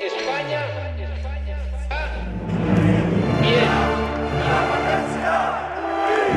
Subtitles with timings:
[0.00, 0.60] España,
[3.40, 3.68] bien.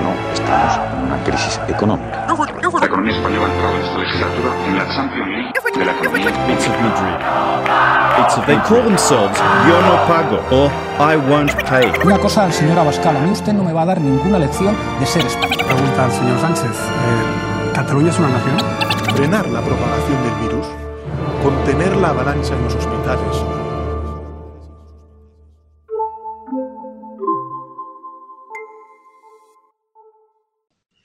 [0.04, 2.28] No estamos en una crisis económica.
[2.80, 6.30] La economía española ha entrado en esta legislatura en la Champions League de la economía.
[6.30, 7.18] It's of Madrid.
[8.24, 9.38] It's of, they call themselves
[9.68, 11.92] Yo no pago or I won't pay.
[12.06, 14.76] Una cosa al señor Abascal, a mí usted no me va a dar ninguna lección
[15.00, 15.58] de ser español.
[15.66, 16.64] Pregunta al señor Sánchez.
[16.72, 18.58] eh, ¿Cataluña es una nación?
[19.16, 20.68] frenar la propagación del virus,
[21.48, 23.46] contener la avalancha en los hospitales.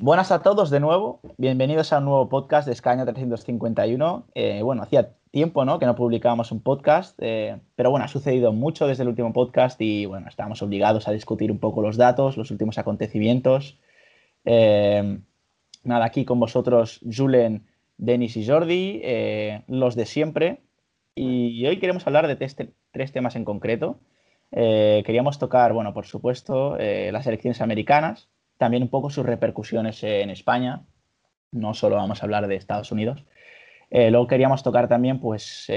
[0.00, 4.26] Buenas a todos de nuevo, bienvenidos a un nuevo podcast de Escaño 351.
[4.34, 5.78] Eh, bueno, hacía tiempo ¿no?
[5.78, 9.80] que no publicábamos un podcast, eh, pero bueno, ha sucedido mucho desde el último podcast
[9.80, 13.78] y bueno, estábamos obligados a discutir un poco los datos, los últimos acontecimientos.
[14.44, 15.20] Eh,
[15.84, 17.68] nada, aquí con vosotros Julen,
[17.98, 20.60] Denis y Jordi, eh, los de siempre.
[21.14, 24.00] Y hoy queremos hablar de tres, temas en concreto.
[24.50, 30.02] Eh, queríamos tocar, bueno, por supuesto, eh, las elecciones americanas, también un poco sus repercusiones
[30.04, 30.82] en España.
[31.52, 33.24] No solo vamos a hablar de Estados Unidos.
[33.90, 35.70] Luego queríamos tocar también, pues,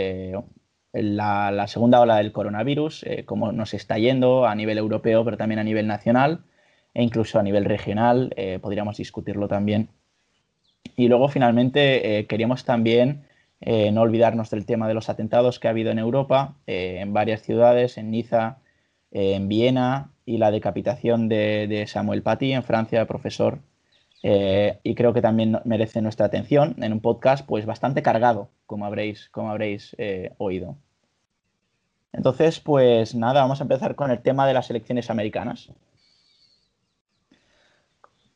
[0.94, 5.60] la, la segunda ola del coronavirus, cómo nos está yendo a nivel europeo, pero también
[5.60, 6.46] a nivel nacional
[6.94, 8.34] e incluso a nivel regional.
[8.62, 9.90] podríamos discutirlo también.
[10.96, 13.26] Y luego, finalmente, eh, queríamos también
[13.62, 17.14] eh, no olvidarnos del tema de los atentados que ha habido en Europa, eh, en
[17.14, 18.58] varias ciudades, en Niza,
[19.12, 23.60] en Viena, y la decapitación de, Samuel Paty en Francia, profesor.
[24.24, 29.30] Y creo que también merece nuestra atención en un podcast pues bastante cargado, como habréis,
[29.30, 29.96] como habréis
[30.38, 30.78] oído.
[32.12, 35.70] Entonces, pues nada, vamos a empezar con el tema de las elecciones americanas.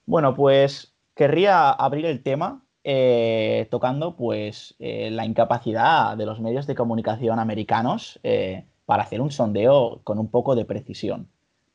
[0.05, 2.47] Bueno, pues querría abrir el tema
[2.83, 9.19] eh, tocando pues eh, la incapacidad de los medios de comunicación americanos eh, para hacer
[9.21, 11.27] un sondeo con un poco de precisión.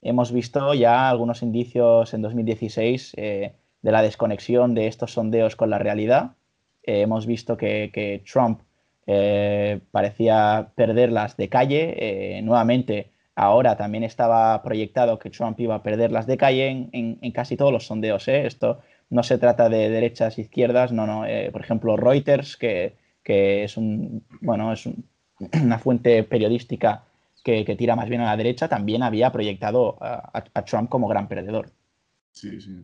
[0.03, 3.53] Hemos visto ya algunos indicios en 2016 eh,
[3.83, 6.33] de la desconexión de estos sondeos con la realidad.
[6.83, 8.61] Eh, hemos visto que, que Trump
[9.07, 12.41] eh, parecía perderlas de calle.
[12.43, 17.33] nuevamente, ahora también estaba proyectado que Trump iba a perderlas de calle en, en- en
[17.33, 18.27] casi todos los sondeos.
[18.29, 18.81] Esto
[19.15, 21.25] no se trata de derechas e izquierdas, no, no.
[21.25, 25.07] eh, por ejemplo, Reuters, que, que es, un, bueno, es un-
[25.63, 27.05] una fuente periodística
[27.43, 31.29] que, que tira más bien a la derecha, también había proyectado a Trump como gran
[31.29, 31.71] perdedor.
[32.33, 32.83] Sí, sí.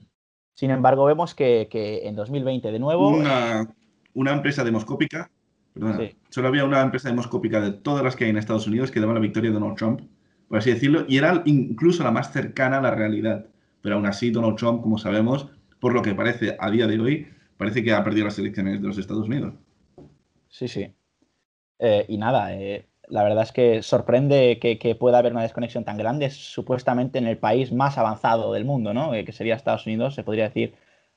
[0.54, 3.08] Sin embargo, vemos que, que en 2020 de nuevo...
[3.08, 3.66] Una,
[4.14, 5.30] una empresa demoscópica,
[5.72, 6.14] perdona, Sí.
[6.28, 9.14] solo había una empresa demoscópica de todas las que hay en Estados Unidos que daba
[9.14, 10.02] la victoria a Donald Trump,
[10.48, 13.46] por así decirlo, y era incluso la más cercana a la realidad.
[13.80, 15.48] Pero aún así, Donald Trump, como sabemos,
[15.80, 17.26] por lo que parece a día de hoy,
[17.56, 19.54] parece que ha perdido las elecciones de los Estados Unidos.
[20.48, 20.92] Sí, sí.
[21.78, 25.84] Eh, y nada, eh, la verdad es que sorprende que, que pueda haber una desconexión
[25.84, 29.14] tan grande, supuestamente en el país más avanzado del mundo, ¿no?
[29.14, 30.74] Eh, que sería Estados Unidos, se podría decir.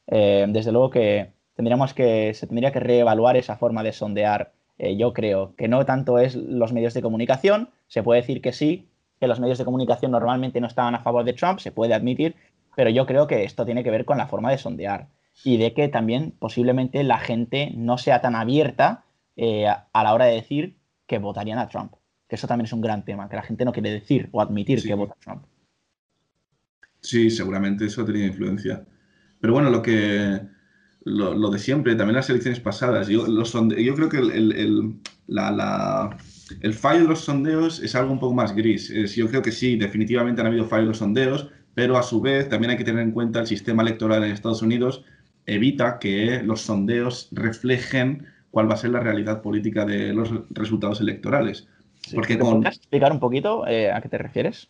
[0.07, 4.51] Eh, desde luego que tendríamos que, se tendría que reevaluar esa forma de sondear.
[4.77, 8.53] Eh, yo creo que no tanto es los medios de comunicación, se puede decir que
[8.53, 11.93] sí, que los medios de comunicación normalmente no estaban a favor de Trump, se puede
[11.93, 12.35] admitir,
[12.75, 15.07] pero yo creo que esto tiene que ver con la forma de sondear
[15.43, 19.03] y de que también posiblemente la gente no sea tan abierta
[19.35, 20.75] eh, a la hora de decir
[21.07, 21.93] que votarían a Trump.
[22.27, 24.79] Que eso también es un gran tema, que la gente no quiere decir o admitir
[24.81, 24.87] Sí.
[24.87, 25.43] que vota a Trump.
[27.01, 28.85] Sí, seguramente eso ha tenido influencia.
[29.41, 30.39] Pero bueno, lo que
[31.05, 34.31] lo, lo de siempre, también las elecciones pasadas, yo, los sonde- yo creo que el,
[34.31, 34.93] el- el-
[35.27, 36.17] la- la-
[36.61, 38.89] el fallo de los sondeos es algo un poco más gris.
[38.89, 42.21] Es- yo creo que sí, definitivamente han habido fallos de los sondeos, pero a su
[42.21, 45.03] vez también hay que tener en cuenta el sistema electoral en Estados Unidos
[45.45, 51.01] evita que los sondeos reflejen cuál va a ser la realidad política de los resultados
[51.01, 51.67] electorales.
[52.13, 54.69] Porque ¿Te con, podrías explicar un poquito eh, a qué te refieres?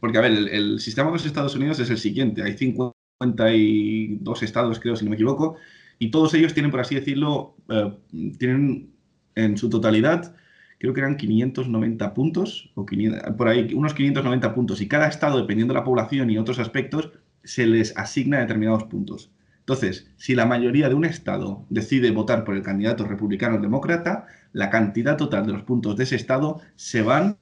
[0.00, 2.42] porque, a ver, el, el sistema de los Estados Unidos es el siguiente.
[2.42, 5.56] Hay 52 estados, creo, si no me equivoco,
[5.98, 7.92] y todos ellos tienen, por así decirlo, eh,
[8.38, 8.92] tienen
[9.34, 10.34] en su totalidad,
[10.78, 15.38] creo que eran 590 puntos, o 500 por ahí, unos 590 puntos, y cada estado,
[15.38, 17.10] dependiendo de la población y otros aspectos,
[17.44, 19.30] se les asigna determinados puntos.
[19.60, 24.26] Entonces, si la mayoría de un estado decide votar por el candidato republicano o demócrata,
[24.52, 27.36] la cantidad total de los puntos de ese estado se van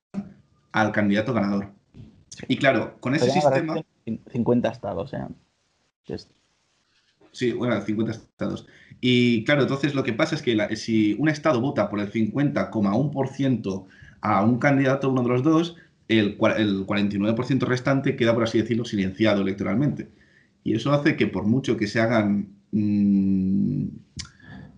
[0.73, 1.71] al candidato ganador.
[2.49, 3.75] Y claro, con ese sistema...
[4.05, 5.15] cin- 50 estados.
[5.15, 5.19] eh.
[6.09, 6.29] Es-
[7.33, 8.67] Sí, bueno, 50 estados.
[9.01, 13.87] Y claro, entonces lo que pasa es que si un estado vota por el 50,1%
[14.21, 15.77] a un candidato, uno de los dos,
[16.09, 20.09] el, cua- el 49% restante queda, por así decirlo, silenciado electoralmente.
[20.65, 23.87] Y eso hace que por mucho que se hagan mm,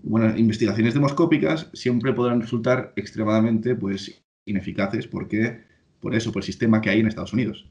[0.03, 5.61] bueno, investigaciones demoscópicas, siempre podrán resultar extremadamente pues, ineficaces porque,
[6.01, 7.69] por eso, por el sistema que hay en Estados Unidos.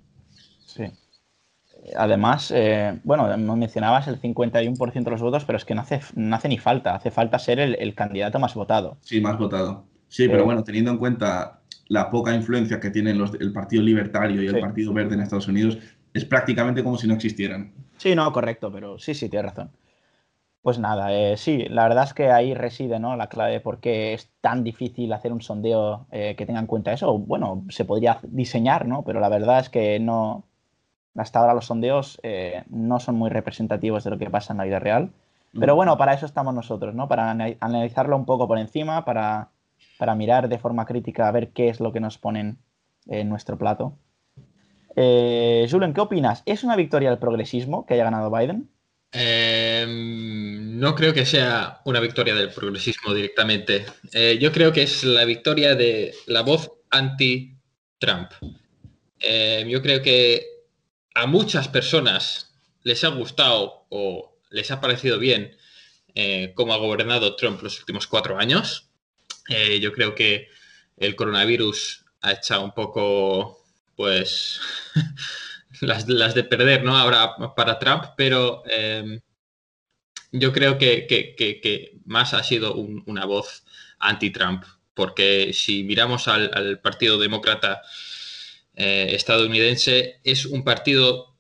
[0.66, 0.84] Sí.
[1.96, 6.36] Además, eh, bueno, mencionabas el 51% de los votos, pero es que no hace, no
[6.36, 8.98] hace ni falta, hace falta ser el, el candidato más votado.
[9.02, 9.86] Sí, más votado.
[10.10, 14.42] Sí, pero bueno, teniendo en cuenta la poca influencia que tienen los, el Partido Libertario
[14.42, 14.60] y el.
[14.60, 15.78] Partido Verde en Estados Unidos,
[16.14, 17.74] es prácticamente como si no existieran.
[17.98, 19.72] Sí, no, correcto, pero sí, sí, tienes razón.
[20.62, 23.16] Pues nada, eh, sí, la verdad es que ahí reside ¿no?
[23.16, 26.68] la clave de por qué es tan difícil hacer un sondeo eh, que tenga en
[26.68, 27.18] cuenta eso.
[27.18, 29.04] Bueno, se podría diseñar, ¿no?
[29.04, 30.44] Pero la verdad es que no.
[31.18, 34.64] Hasta ahora los sondeos eh, no son muy representativos de lo que pasa en la
[34.66, 35.10] vida real.
[35.60, 37.08] Pero bueno, para eso estamos nosotros, ¿no?
[37.08, 39.50] Para ana- analizarlo un poco por encima, para,
[39.98, 42.60] para mirar de forma crítica a ver qué es lo que nos ponen
[43.08, 43.98] en nuestro plato.
[44.96, 46.44] Eh, Julen, ¿qué opinas?
[46.46, 48.70] ¿Es una victoria del progresismo que haya ganado Biden?
[49.12, 53.86] Em, no creo que sea una victoria del progresismo directamente.
[54.14, 58.30] Eh, yo creo que es la victoria de la voz anti-Trump.
[59.20, 60.44] Em, yo creo que
[61.22, 62.54] a muchas personas
[62.84, 65.58] les ha gustado o les ha parecido bien
[66.16, 68.90] eh, cómo ha gobernado Trump los últimos cuatro años.
[69.50, 70.50] Eh, yo creo que
[70.98, 73.64] el coronavirus ha echado un poco,
[73.96, 74.60] pues,
[75.82, 76.98] las, las de perder, ¿no?
[76.98, 79.22] Ahora para Trump, pero eh,
[80.32, 81.36] yo creo que, que-
[82.06, 83.64] más ha sido un- una voz
[84.00, 87.82] anti-Trump, porque si miramos al, al Partido Demócrata
[88.78, 91.36] eh, estadounidense, es un partido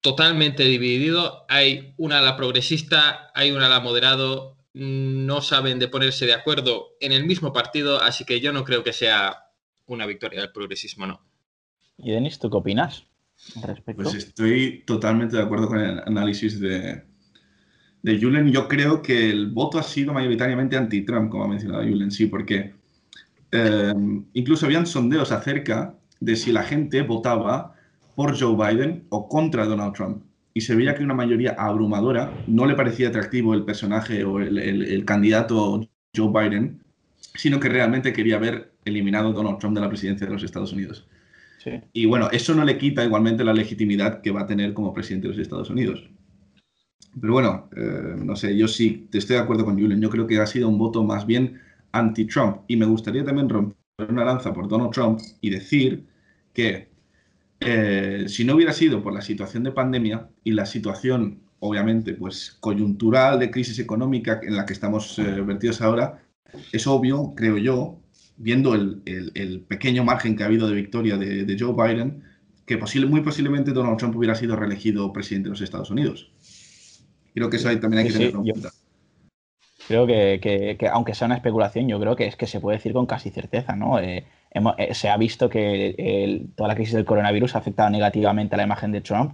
[0.00, 1.44] totalmente dividido.
[1.50, 7.12] Hay una ala progresista, hay una ala moderado, no saben de ponerse de acuerdo en
[7.12, 9.36] el mismo partido, así que yo no creo que sea
[9.84, 11.20] una victoria del progresismo, no.
[11.98, 13.04] Y Denis, ¿tú qué opinas
[13.56, 14.02] al respecto?
[14.02, 17.02] Pues estoy totalmente de acuerdo con el análisis de,
[18.00, 18.50] de Julen.
[18.50, 22.72] Yo creo que el voto ha sido mayoritariamente anti-Trump, como ha mencionado Julen, sí, porque
[23.52, 23.92] eh,
[24.32, 27.74] incluso habían sondeos acerca de si la gente votaba
[28.14, 30.24] por Joe Biden o contra Donald Trump.
[30.54, 34.58] Y se veía que una mayoría abrumadora no le parecía atractivo el personaje o el,
[34.58, 35.80] el- el candidato
[36.14, 36.82] Joe Biden,
[37.34, 41.08] sino que realmente quería ver eliminado Donald Trump de la presidencia de los Estados Unidos.
[41.58, 41.70] Sí.
[41.92, 45.28] Y bueno, eso no le quita igualmente la legitimidad que va a tener como presidente
[45.28, 46.10] de los Estados Unidos.
[47.20, 50.00] Pero bueno, eh, no sé, yo sí te estoy de acuerdo con Julian.
[50.00, 51.60] Yo creo que ha sido un voto más bien
[51.92, 52.58] anti-Trump.
[52.68, 53.76] Y me gustaría también romper
[54.08, 56.06] una lanza por Donald Trump y decir
[56.60, 56.90] que
[57.60, 62.56] eh, si no hubiera sido por la situación de pandemia y la situación, obviamente, pues
[62.60, 66.22] coyuntural de crisis económica en la que estamos eh, vertidos ahora,
[66.72, 68.00] es obvio, creo yo,
[68.36, 72.22] viendo el, el- el pequeño margen que ha habido de victoria de, de Joe Biden,
[72.66, 76.32] que posible, muy posiblemente Donald Trump hubiera sido reelegido presidente de los Estados Unidos.
[77.34, 78.70] Creo que eso ahí también hay que Sí, sí, tenerlo en cuenta.
[79.90, 82.76] Creo que, que- que, aunque sea una especulación, yo creo que es que se puede
[82.76, 83.98] decir con casi certeza, ¿no?
[83.98, 84.22] Eh,
[84.52, 88.58] hemos- eh, se ha visto que toda la crisis del coronavirus ha afectado negativamente a
[88.58, 89.32] la imagen de Trump,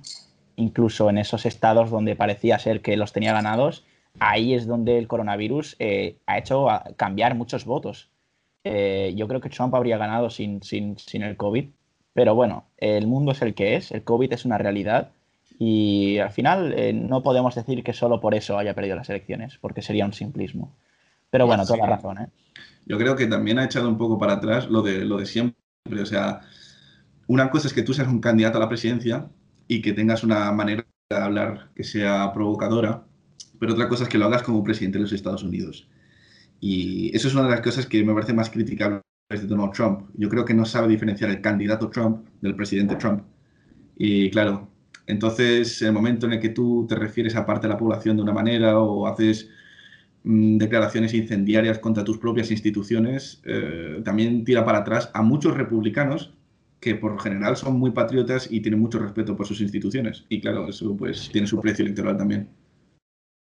[0.56, 3.85] incluso en esos estados donde parecía ser que los tenía ganados,
[4.19, 8.09] ahí es donde el coronavirus eh, ha hecho cambiar muchos votos.
[8.64, 11.67] Eh, yo creo que Trump habría ganado sin, sin, sin el COVID,
[12.14, 15.11] pero bueno, el mundo es el que es, el COVID es una realidad
[15.58, 19.58] y al final eh, no podemos decir que solo por eso haya perdido las elecciones,
[19.61, 20.75] porque sería un simplismo.
[21.31, 21.91] Pero bueno, toda la Sí.
[21.91, 22.29] razón, ¿eh?
[22.87, 25.57] Yo creo que también ha echado un poco para atrás lo de, lo de siempre.
[26.00, 26.40] O sea,
[27.26, 29.28] una cosa es que tú seas un candidato a la presidencia
[29.66, 33.04] y que tengas una manera de hablar que sea provocadora,
[33.59, 35.88] pero otra cosa es que lo hagas como presidente de los Estados Unidos.
[36.61, 40.09] Y eso es una de las cosas que me parece más criticables de Donald Trump.
[40.14, 43.23] Yo creo que no sabe diferenciar el candidato Trump del presidente Trump.
[43.97, 44.69] Y claro,
[45.07, 48.23] entonces el momento en el que tú te refieres a parte de la población de
[48.23, 49.49] una manera o haces
[50.25, 56.35] mm, declaraciones incendiarias contra tus propias instituciones, eh, también tira para atrás a muchos republicanos
[56.81, 60.25] que por general son muy patriotas y tienen mucho respeto por sus instituciones.
[60.29, 62.49] Y claro, eso pues tiene su precio electoral también.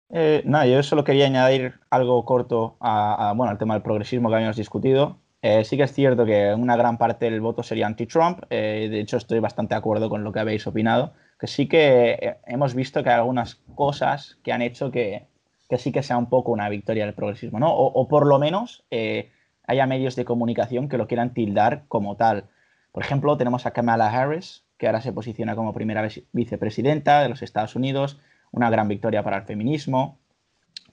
[0.10, 4.30] Eh, nada, yo solo quería añadir algo corto a, a, bueno, al tema del progresismo
[4.30, 5.20] que habíamos discutido.
[5.42, 8.44] Eh, sí que es cierto que una gran parte del voto sería anti-Trump.
[8.50, 11.14] eh, de hecho, estoy bastante de acuerdo con lo que habéis opinado.
[11.40, 15.28] Que sí que eh, hemos visto que hay algunas cosas que han hecho que,
[15.70, 17.72] que sí que sea un poco una victoria del progresismo, ¿no?
[17.76, 19.32] O, por lo menos eh,
[19.68, 22.46] haya medios de comunicación que lo quieran tildar como tal.
[22.92, 27.30] Por ejemplo, tenemos a Kamala Harris, que ahora se posiciona como primera vice- vicepresidenta de
[27.30, 28.20] los Estados Unidos,
[28.52, 30.18] una gran victoria para el feminismo.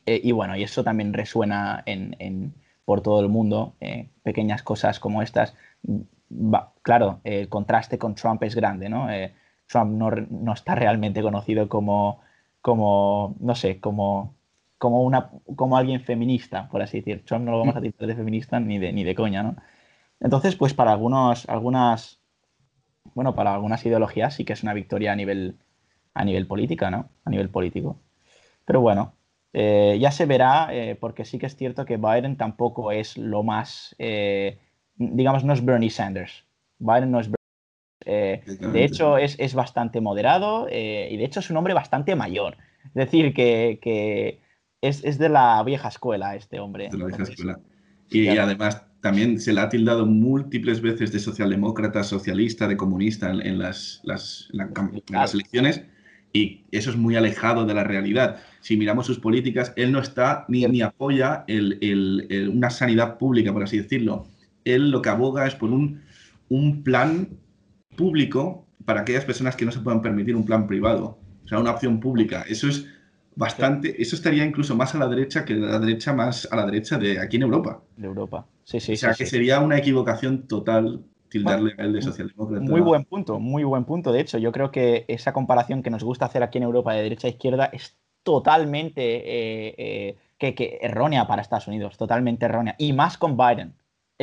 [0.07, 2.53] Eh, y bueno, y eso también resuena en,
[2.85, 3.75] por todo el mundo.
[4.23, 5.55] pequeñas cosas como estas.
[6.83, 9.09] Claro, el contraste con Trump es grande, ¿no?
[9.67, 12.21] Trump no, no está realmente conocido como,
[12.61, 14.35] como no sé, como,
[14.79, 17.25] como, una, como alguien feminista, por así decir.
[17.25, 19.57] Trump no lo vamos a titular de feminista ni de, ni de coña, ¿no?
[20.21, 22.21] Entonces, pues para algunos, algunas,
[23.15, 25.59] bueno, para algunas ideologías sí que es una victoria a nivel,
[26.15, 27.09] a nivel política, ¿no?
[27.25, 27.99] A nivel político.
[28.65, 29.15] Pero bueno,
[29.53, 33.43] eh, ya se verá, eh, porque sí que es cierto que Biden tampoco es lo
[33.43, 34.59] más, eh,
[34.97, 36.45] digamos, no es Bernie Sanders.
[36.79, 37.31] Biden no es
[38.05, 42.57] Bernie de hecho, es, es bastante moderado y de hecho es un hombre bastante mayor.
[42.87, 44.41] Es decir, que, que
[44.81, 46.89] es, es, de la vieja escuela este hombre.
[46.91, 47.61] De la vieja escuela.
[48.11, 53.59] Y, además también se le ha tildado múltiples veces de socialdemócrata, socialista, de comunista en,
[53.59, 55.83] las, las, en las elecciones
[56.35, 58.41] y eso es muy alejado de la realidad.
[58.61, 63.53] Si miramos sus políticas, él no está ni, ni apoya el, el, una sanidad pública,
[63.53, 64.27] por así decirlo.
[64.65, 66.03] Él lo que aboga es por un,
[66.49, 67.29] un plan
[67.97, 71.19] público para aquellas personas que no se puedan permitir un plan privado.
[71.45, 72.45] O sea, una opción pública.
[72.49, 72.87] Eso es
[73.37, 76.99] bastante, eso estaría incluso más a la derecha que la derecha más a la derecha
[76.99, 77.83] de aquí en Europa.
[77.97, 78.93] De Europa, sí, sí.
[78.93, 82.65] O sea, que sería una equivocación total tildarle el de socialdemócrata.
[82.65, 84.13] Muy buen punto, muy buen punto.
[84.13, 87.03] De hecho, yo creo que esa comparación que nos gusta hacer aquí en Europa de
[87.03, 92.77] derecha a izquierda es totalmente eh, eh, que, errónea para Estados Unidos, totalmente errónea.
[92.79, 93.75] Y más con Biden.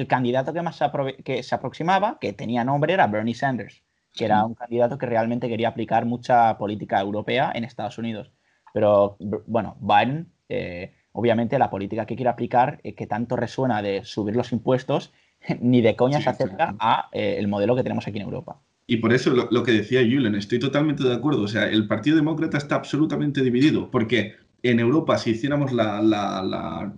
[0.01, 0.85] El candidato que más se,
[1.23, 3.83] que se aproximaba, que tenía nombre, era Bernie Sanders,
[4.15, 8.31] que era un candidato que realmente quería aplicar mucha política europea en Estados Unidos.
[8.73, 9.15] Pero
[9.45, 14.51] bueno, Biden, eh, obviamente la política que quiere aplicar, que tanto resuena de subir los
[14.51, 15.13] impuestos,
[15.59, 18.59] ni de coña se acerca a eh, el modelo que tenemos aquí en Europa.
[18.87, 21.43] Y por eso lo, que decía Julen, estoy totalmente de acuerdo.
[21.43, 26.41] O sea, el Partido Demócrata está absolutamente dividido, porque en Europa, si hiciéramos la, la,
[26.41, 26.91] la,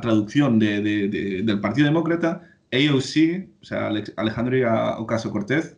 [0.00, 0.80] traducción de,
[1.44, 2.42] del Partido Demócrata,
[2.72, 4.56] AOC, o sea, Alejandro
[4.98, 5.76] Ocasio Cortez,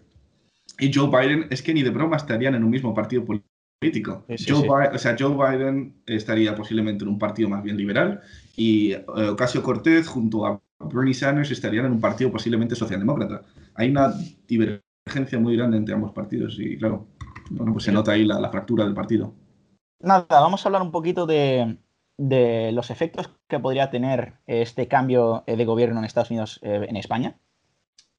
[0.78, 4.24] y Joe Biden, es que ni de broma estarían en un mismo partido político.
[4.28, 8.20] Joe, Biden, o sea, Joe Biden estaría posiblemente en un partido más bien liberal
[8.56, 13.42] y eh, Ocasio Cortez junto a Bernie Sanders estarían en un partido posiblemente socialdemócrata.
[13.74, 14.12] Hay una
[14.46, 17.06] divergencia muy grande entre ambos partidos y, claro,
[17.50, 19.34] bueno, pues se nota ahí la, fractura del partido.
[20.00, 21.76] Nada, vamos a hablar un poquito de,
[22.18, 27.36] los efectos que podría tener este cambio de gobierno en Estados Unidos eh, en España.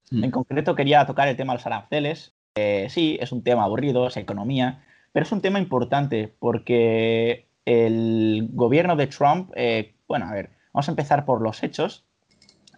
[0.09, 0.23] Mm.
[0.23, 2.33] En concreto, quería tocar el tema de los aranceles.
[2.55, 8.49] Eh, sí, es un tema aburrido, es economía, pero es un tema importante porque el
[8.51, 12.05] gobierno de Trump, eh, bueno, a ver, vamos a empezar por los hechos.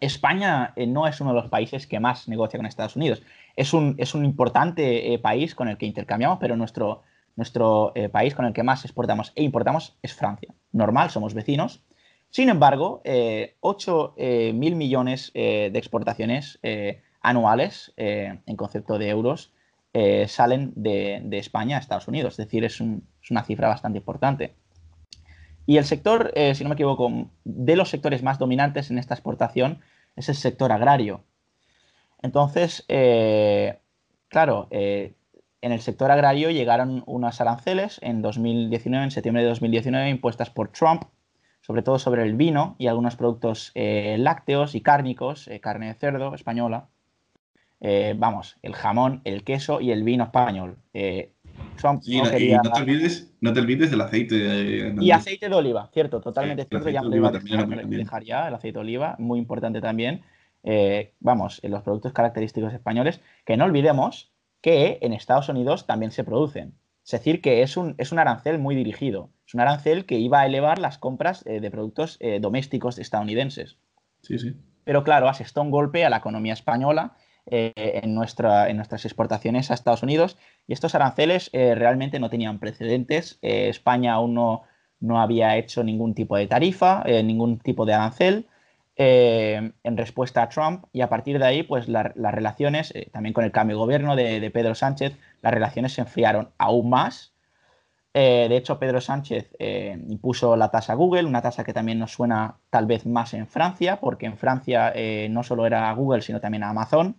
[0.02, 3.22] España eh, no es uno de los países que más negocia con Estados Unidos.
[3.56, 7.04] Es un, es un importante eh, país con el que intercambiamos, pero nuestro,
[7.36, 10.54] nuestro eh, país con el que más exportamos e importamos es Francia.
[10.72, 11.84] Normal, somos vecinos.
[12.30, 13.02] Sin embargo,
[13.60, 14.16] 8
[14.54, 16.62] mil millones de exportaciones
[17.22, 19.52] anuales, en concepto de euros,
[20.28, 22.40] salen de, España a Estados Unidos.
[22.40, 24.56] Es decir, es, una cifra bastante importante.
[25.66, 29.14] Y el sector, eh, si no me equivoco, de los sectores más dominantes en esta
[29.14, 29.80] exportación
[30.16, 31.24] es el sector agrario.
[32.22, 33.80] Entonces, eh,
[34.28, 35.14] claro, eh,
[35.62, 40.70] en el sector agrario llegaron unas aranceles en 2019, en septiembre de 2019, impuestas por
[40.70, 41.04] Trump,
[41.62, 46.90] sobre todo sobre el vino y algunos productos lácteos y cárnicos, carne de cerdo española.
[48.16, 50.78] vamos, el jamón, el queso y el vino español
[52.04, 54.94] y, no, te olvides, no te olvides del aceite.
[55.00, 56.90] y aceite de oliva, cierto, totalmente cierto.
[56.90, 60.22] Ya me iba dejar ya el aceite de oliva, muy importante también.
[60.64, 66.12] Eh, vamos, en los productos característicos españoles, que no olvidemos que en Estados Unidos también
[66.12, 66.76] se producen.
[67.04, 69.32] Es decir, que es un, es un arancel muy dirigido.
[69.46, 73.78] Es un arancel que iba a elevar las compras eh, de productos eh, domésticos estadounidenses.
[74.22, 74.56] Sí, sí.
[74.84, 77.16] Pero claro, asestó un golpe a la economía española
[77.48, 80.38] eh, en, nuestra, en nuestras exportaciones a Estados Unidos.
[80.68, 83.40] Y estos aranceles realmente no tenían precedentes.
[83.42, 84.64] España aún no,
[85.00, 88.48] no, había hecho ningún tipo de tarifa, ningún tipo de arancel.
[88.96, 93.52] En respuesta a Trump y a partir de ahí pues las relaciones, también con el
[93.52, 97.34] cambio de gobierno de, Pedro Sánchez, las relaciones se enfriaron aún más.
[98.14, 99.56] de hecho, Pedro Sánchez
[100.08, 104.00] impuso la tasa Google, una tasa que también nos suena tal vez más en Francia,
[104.00, 104.94] porque en Francia
[105.30, 107.16] no solo era Google, sino también Amazon.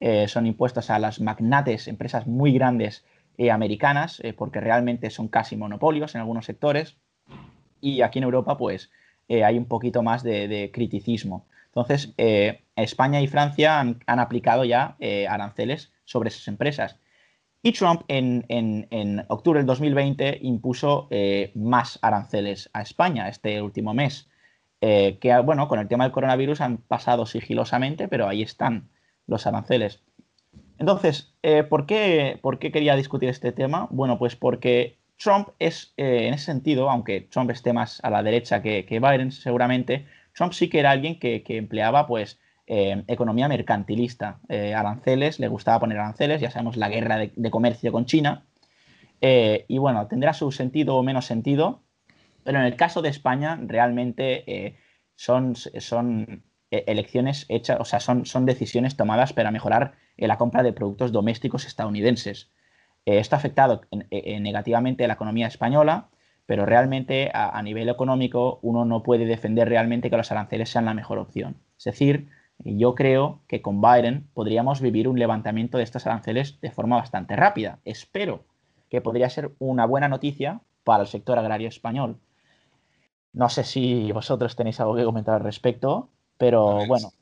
[0.00, 3.04] Eh, son impuestos a las magnates, empresas muy grandes
[3.36, 6.96] eh, americanas, eh, porque realmente son casi monopolios en algunos sectores.
[7.82, 8.90] Y aquí en Europa, pues,
[9.30, 11.46] hay un poquito más de, criticismo.
[11.66, 12.14] Entonces,
[12.76, 14.96] España y Francia han, aplicado ya
[15.28, 16.96] aranceles sobre esas empresas.
[17.62, 21.08] Y Trump en, octubre del 2020 impuso
[21.54, 24.28] más aranceles a España este último mes.
[24.80, 28.88] que, bueno, con el tema del coronavirus han pasado sigilosamente, pero ahí están
[29.26, 30.02] los aranceles.
[30.80, 33.86] Entonces, eh, ¿por, qué, ¿por, qué, quería discutir este tema?
[33.90, 38.22] Bueno, pues porque Trump es, eh, en ese sentido, aunque Trump esté más a la
[38.22, 44.40] derecha que, Biden seguramente, Trump sí que era alguien que, empleaba pues eh, economía mercantilista.
[44.48, 48.46] Eh, aranceles, le gustaba poner aranceles, ya sabemos la guerra de, de comercio con China.
[49.22, 51.82] Y bueno, tendrá su sentido o menos sentido,
[52.42, 54.78] pero en el caso de España realmente
[55.14, 60.72] son, son elecciones hechas, o sea, son, son decisiones tomadas para mejorar la compra de
[60.72, 62.50] productos domésticos estadounidenses.
[63.06, 66.08] Eh, esto ha afectado en- eh, negativamente a la economía española,
[66.46, 70.84] pero realmente a, a nivel económico uno no puede defender realmente que los aranceles sean
[70.84, 71.56] la mejor opción.
[71.78, 72.28] Es decir,
[72.58, 77.36] yo creo que con Biden podríamos vivir un levantamiento de estos aranceles de forma bastante
[77.36, 77.78] rápida.
[77.84, 78.44] Espero
[78.90, 82.18] que podría ser una buena noticia para el sector agrario español.
[83.32, 87.12] No sé si vosotros tenéis algo que comentar al respecto, pero Pues, bueno.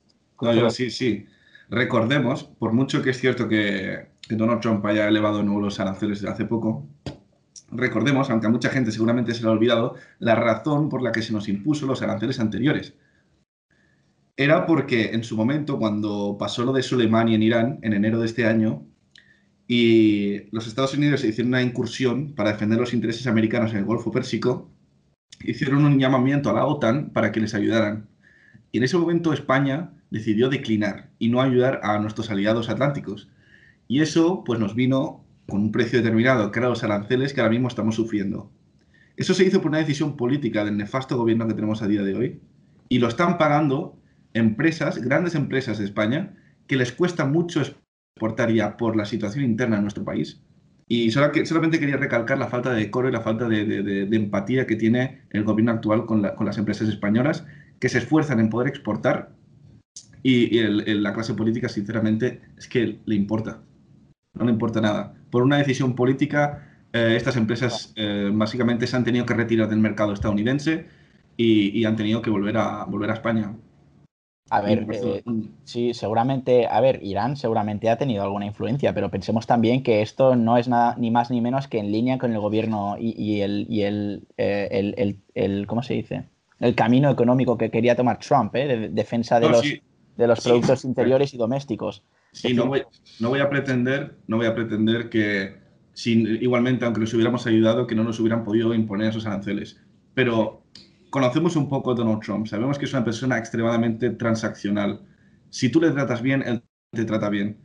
[0.40, 1.26] No, yo sí, sí.
[1.70, 6.24] Recordemos, por mucho que es cierto que, Donald Trump haya elevado de nuevo los aranceles
[6.24, 6.86] hace poco,
[7.70, 11.22] recordemos, aunque a mucha gente seguramente se le ha olvidado, la razón por la que
[11.22, 12.94] se nos impuso los aranceles anteriores.
[14.36, 18.26] Era porque en su momento, cuando pasó lo de Soleimani en Irán, en enero de
[18.26, 18.86] este año,
[19.66, 24.10] y los Estados Unidos hicieron una incursión para defender los intereses americanos en el Golfo
[24.10, 24.70] Pérsico,
[25.44, 28.08] hicieron un llamamiento a la OTAN para que les ayudaran.
[28.72, 33.28] Y en ese momento España decidió declinar y no ayudar a nuestros aliados atlánticos.
[33.86, 37.52] Y eso pues nos vino con un precio determinado, que eran los aranceles que ahora
[37.52, 38.50] mismo estamos sufriendo.
[39.16, 42.14] Eso se hizo por una decisión política del nefasto gobierno que tenemos a día de
[42.14, 42.40] hoy
[42.88, 43.98] y lo están pagando
[44.34, 46.36] empresas, grandes empresas de España,
[46.66, 50.40] que les cuesta mucho exportar ya por la situación interna de nuestro país.
[50.86, 55.22] Y solamente quería recalcar la falta de decoro y la falta de, empatía que tiene
[55.30, 57.44] el gobierno actual con las empresas españolas
[57.78, 59.37] que se esfuerzan en poder exportar
[60.22, 63.62] y, y el- el- la clase política, sinceramente, es que le importa.
[64.34, 65.14] No le importa nada.
[65.30, 69.80] Por una decisión política, eh, estas empresas eh, básicamente se han tenido que retirar del
[69.80, 70.86] mercado estadounidense
[71.36, 73.54] y, y han tenido que volver a, volver a España.
[74.50, 75.22] A ver, eh,
[75.64, 80.36] sí, seguramente, a ver, Irán seguramente ha tenido alguna influencia, pero pensemos también que esto
[80.36, 83.42] no es nada ni más ni menos que en línea con el gobierno y, y
[83.42, 86.24] el, y el, eh, el, el- el- ¿cómo se dice?
[86.60, 88.66] El camino económico que quería tomar Trump, ¿eh?
[88.66, 89.82] de defensa de No, los, sí,
[90.18, 90.48] de los sí.
[90.48, 92.02] productos interiores y domésticos.
[92.32, 92.82] Sí, no voy,
[93.20, 95.56] no voy a pretender, no voy a pretender que
[95.94, 99.80] sin, igualmente, aunque nos hubiéramos ayudado, que no nos hubieran podido imponer esos aranceles.
[100.14, 100.64] Pero
[101.10, 105.00] conocemos un poco a Donald Trump, sabemos que es una persona extremadamente transaccional.
[105.50, 107.56] Si tú le tratas bien, él te trata bien.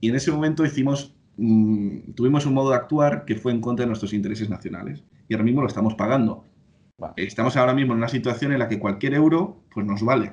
[0.00, 3.84] Y en ese momento hicimos, mm, tuvimos un modo de actuar que fue en contra
[3.84, 5.04] de nuestros intereses nacionales.
[5.28, 6.44] Y ahora mismo lo estamos pagando.
[6.98, 7.14] Bueno.
[7.16, 10.32] Estamos ahora mismo en una situación en la que cualquier euro pues nos vale.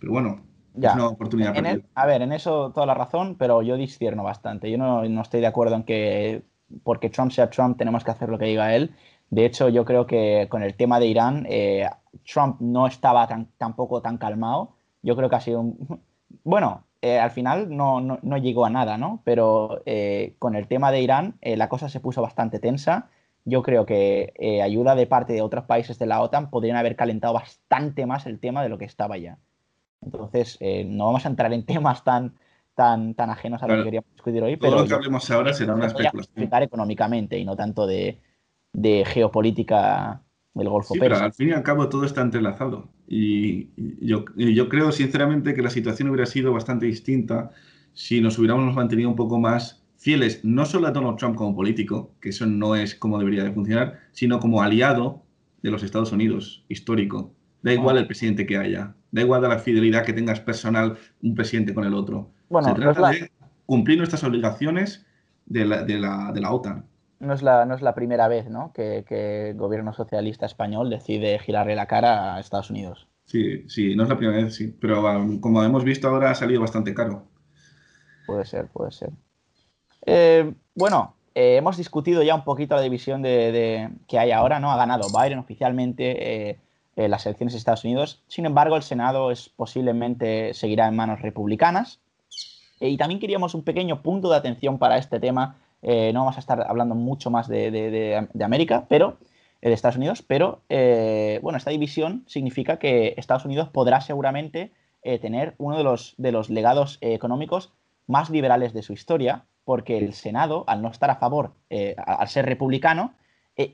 [0.00, 0.47] Pero bueno,
[0.80, 0.90] Ya.
[0.90, 4.22] es una oportunidad En el- a ver, en eso toda la razón, pero yo discierno
[4.22, 4.70] bastante.
[4.70, 6.42] Yo no, no estoy de acuerdo en que
[6.84, 8.94] porque Trump sea Trump tenemos que hacer lo que diga él.
[9.30, 11.88] De hecho, yo creo que con el tema de Irán, eh,
[12.30, 14.72] Trump no estaba tan, tampoco tan calmado.
[15.02, 16.00] Yo creo que ha sido un...
[16.44, 19.22] Bueno, eh, al final no, no- no llegó a nada, ¿no?
[19.24, 23.08] Pero eh, con el tema de Irán eh, la cosa se puso bastante tensa.
[23.44, 26.96] Yo creo que eh, ayuda de parte de otros países de la OTAN podrían haber
[26.96, 29.38] calentado bastante más el tema de lo que estaba ya.
[30.00, 32.34] Entonces, eh, no vamos a entrar en temas tan,
[32.74, 33.82] tan, tan ajenos a lo Claro.
[33.82, 36.62] que queríamos discutir hoy, Todo pero lo que hablemos ahora será una especulación.
[36.62, 38.20] económicamente y no tanto de,
[38.72, 40.22] de geopolítica
[40.54, 42.88] del Golfo Sí, pero al fin y al cabo todo está entrelazado.
[43.06, 43.70] Y
[44.04, 47.50] yo, y yo creo sinceramente que la situación hubiera sido bastante distinta
[47.92, 52.14] si nos hubiéramos mantenido un poco más fieles, no solo a Donald Trump como político,
[52.20, 55.24] que eso no es como debería de funcionar, sino como aliado
[55.62, 57.34] de los Estados Unidos, histórico.
[57.62, 61.74] Da igual el presidente que haya, da igual la fidelidad que tengas personal un presidente
[61.74, 62.30] con el otro.
[62.48, 63.30] Bueno, Se no es trata la- de
[63.66, 65.06] cumplir nuestras obligaciones
[65.46, 66.86] de la, de la, de la OTAN.
[67.20, 68.72] No es la, no es la primera vez ¿no?
[68.72, 73.08] que, que el gobierno socialista español decide girarle la cara a Estados Unidos.
[73.26, 74.68] Sí, sí, no es la primera vez, sí.
[74.80, 77.26] Pero um, como hemos visto ahora ha salido bastante caro.
[78.26, 79.10] Puede ser, puede ser.
[80.06, 84.60] Eh, bueno, eh, hemos discutido ya un poquito la división de, de- que hay ahora,
[84.60, 84.70] ¿no?
[84.70, 86.60] Ha ganado Biden oficialmente eh,
[86.98, 88.24] eh, las elecciones de Estados Unidos.
[88.26, 92.00] Sin embargo, el Senado es posiblemente seguirá en manos republicanas.
[92.80, 95.58] Eh, y también queríamos un pequeño punto de atención para este tema.
[95.80, 99.16] Eh, no vamos a estar hablando mucho más de, de- América, pero
[99.62, 100.62] de Estados Unidos, pero
[101.42, 104.70] bueno, esta división significa que Estados Unidos podrá seguramente
[105.20, 107.72] tener uno de los, de los legados económicos
[108.06, 111.52] más liberales de su historia, porque el Senado, al no estar a favor,
[112.06, 113.14] al ser republicano,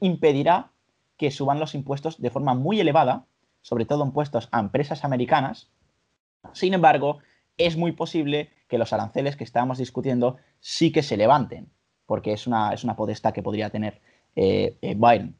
[0.00, 0.70] impedirá
[1.16, 3.26] que suban los impuestos de forma muy elevada,
[3.62, 5.70] sobre todo impuestos a empresas americanas.
[6.52, 7.18] Sin embargo,
[7.56, 11.70] es muy posible que los aranceles que estábamos discutiendo sí que se levanten,
[12.06, 12.96] porque es una, es una
[13.32, 14.00] que podría tener
[14.36, 15.36] eh, eh, Biden.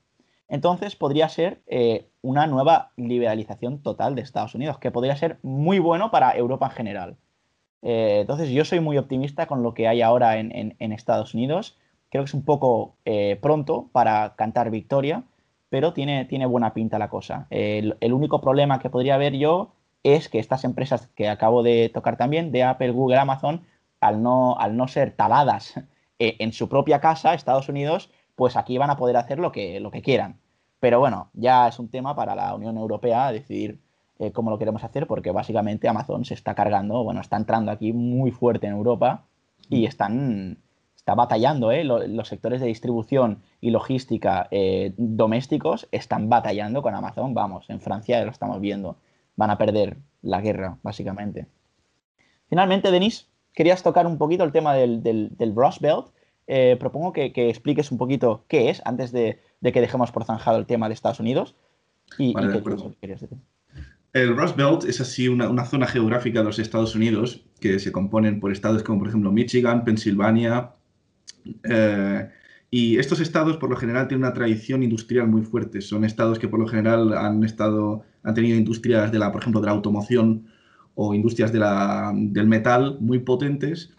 [0.49, 5.79] Entonces podría ser eh, una nueva liberalización total de Estados Unidos, que podría ser muy
[5.79, 7.17] bueno para Europa en general.
[7.87, 11.77] Entonces yo soy muy optimista con lo que hay ahora en, Estados Unidos.
[12.09, 12.97] Creo que es un poco
[13.43, 15.25] pronto para cantar victoria,
[15.69, 17.47] pero tiene, tiene buena pinta la cosa.
[17.51, 19.73] El, único problema que podría haber yo
[20.03, 23.63] es que estas empresas que acabo de tocar también, de Apple, Google, Amazon,
[24.01, 25.81] al no, al no ser taladas
[26.19, 29.91] en su propia casa, Estados Unidos, pues aquí van a poder hacer lo que, lo
[29.91, 30.41] que quieran.
[30.81, 33.81] Pero bueno, ya es un tema para la Unión Europea decidir
[34.19, 37.93] eh, cómo lo queremos hacer, porque básicamente Amazon se está cargando, bueno, está entrando aquí
[37.93, 39.25] muy fuerte en Europa
[39.69, 40.59] y están,
[41.05, 41.85] está batallando, ¿eh?
[41.85, 48.19] los sectores de distribución y logística eh, domésticos están batallando con Amazon, vamos, en Francia
[48.19, 48.97] ya lo estamos viendo,
[49.37, 51.47] van a perder la guerra, básicamente.
[52.49, 56.07] Finalmente, Denis, querías tocar un poquito el tema del, del, del Rust Belt
[56.47, 60.67] eh, propongo que, expliques un poquito qué es antes de, que dejemos por zanjado el
[60.67, 61.55] tema de Estados Unidos.
[62.19, 62.63] Y, qué
[63.01, 63.39] querías decir.
[64.13, 68.41] El Rust Belt es así una, zona geográfica de los Estados Unidos que se componen
[68.41, 70.73] por estados como por ejemplo Michigan, Pensilvania.
[71.63, 72.29] Eh,
[72.71, 75.81] y estos estados por lo general tienen una tradición industrial muy fuerte.
[75.81, 79.61] Son estados que por lo general han, estado, han tenido industrias de la, por ejemplo,
[79.61, 80.47] de la automoción
[80.95, 83.95] o industrias de la, del metal muy potentes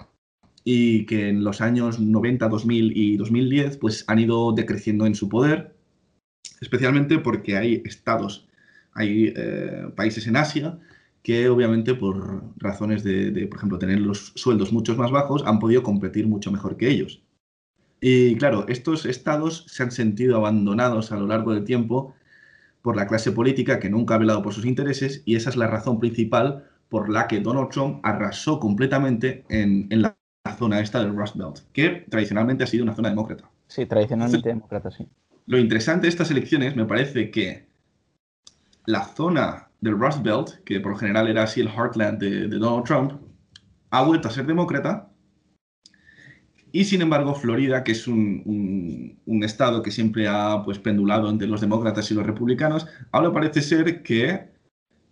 [0.63, 5.29] y que en los años 90, 2000 y 2010 pues han ido decreciendo en su
[5.29, 5.75] poder,
[6.59, 8.47] especialmente porque hay estados,
[8.93, 10.79] hay eh, países en Asia
[11.25, 15.81] que obviamente por razones de, por ejemplo, tener los sueldos mucho más bajos, han podido
[15.81, 17.24] competir mucho mejor que ellos.
[18.07, 22.13] Y claro, estos estados se han sentido abandonados a lo largo del tiempo
[22.83, 25.65] por la clase política que nunca ha velado por sus intereses y esa es la
[25.65, 30.15] razón principal por la que Donald Trump arrasó completamente en, en la
[30.55, 33.49] zona esta del Rust Belt, que tradicionalmente ha sido una zona demócrata.
[33.65, 35.07] Sí, tradicionalmente demócrata, sí.
[35.47, 37.65] Lo interesante de estas elecciones me parece que
[38.85, 42.85] la zona del Rust Belt, que por lo general era así el heartland de, Donald
[42.85, 43.13] Trump,
[43.89, 45.09] ha vuelto a ser demócrata.
[46.75, 51.61] Y sin embargo, Florida, que es un, estado que siempre ha pues, pendulado entre los
[51.61, 54.49] demócratas y los republicanos, ahora parece ser que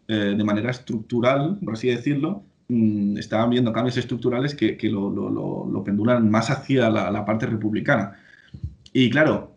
[0.08, 6.30] eh, de manera estructural, por así decirlo, Mm, estaban viendo cambios estructurales que, lo, pendulan
[6.30, 8.17] más hacia la, parte republicana.
[8.93, 9.56] Y claro,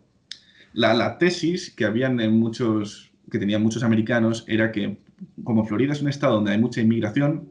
[0.73, 4.97] la, tesis que habían en muchos, que tenían muchos americanos era que
[5.43, 7.49] como Florida es un estado donde hay mucha inmigración,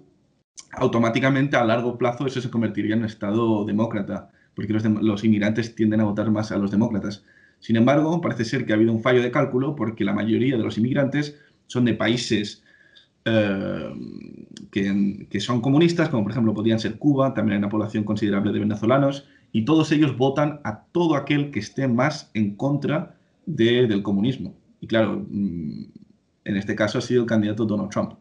[0.72, 5.76] automáticamente a largo plazo eso se convertiría en un estado demócrata, porque los, los inmigrantes
[5.76, 7.24] tienden a votar más a los demócratas.
[7.60, 10.64] Sin embargo, parece ser que ha habido un fallo de cálculo porque la mayoría de
[10.64, 11.38] los inmigrantes
[11.68, 12.64] son de países
[13.28, 13.92] eh,
[14.70, 18.60] que, son comunistas, como por ejemplo podrían ser Cuba, también hay una población considerable de
[18.60, 23.16] venezolanos, y todos ellos votan a todo aquel que esté más en contra
[23.46, 24.54] del comunismo.
[24.80, 25.84] Y claro, mm,
[26.44, 28.12] en este caso ha sido el candidato Donald Trump.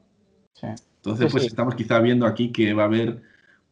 [0.63, 3.21] Entonces, pues estamos quizá viendo aquí que va a haber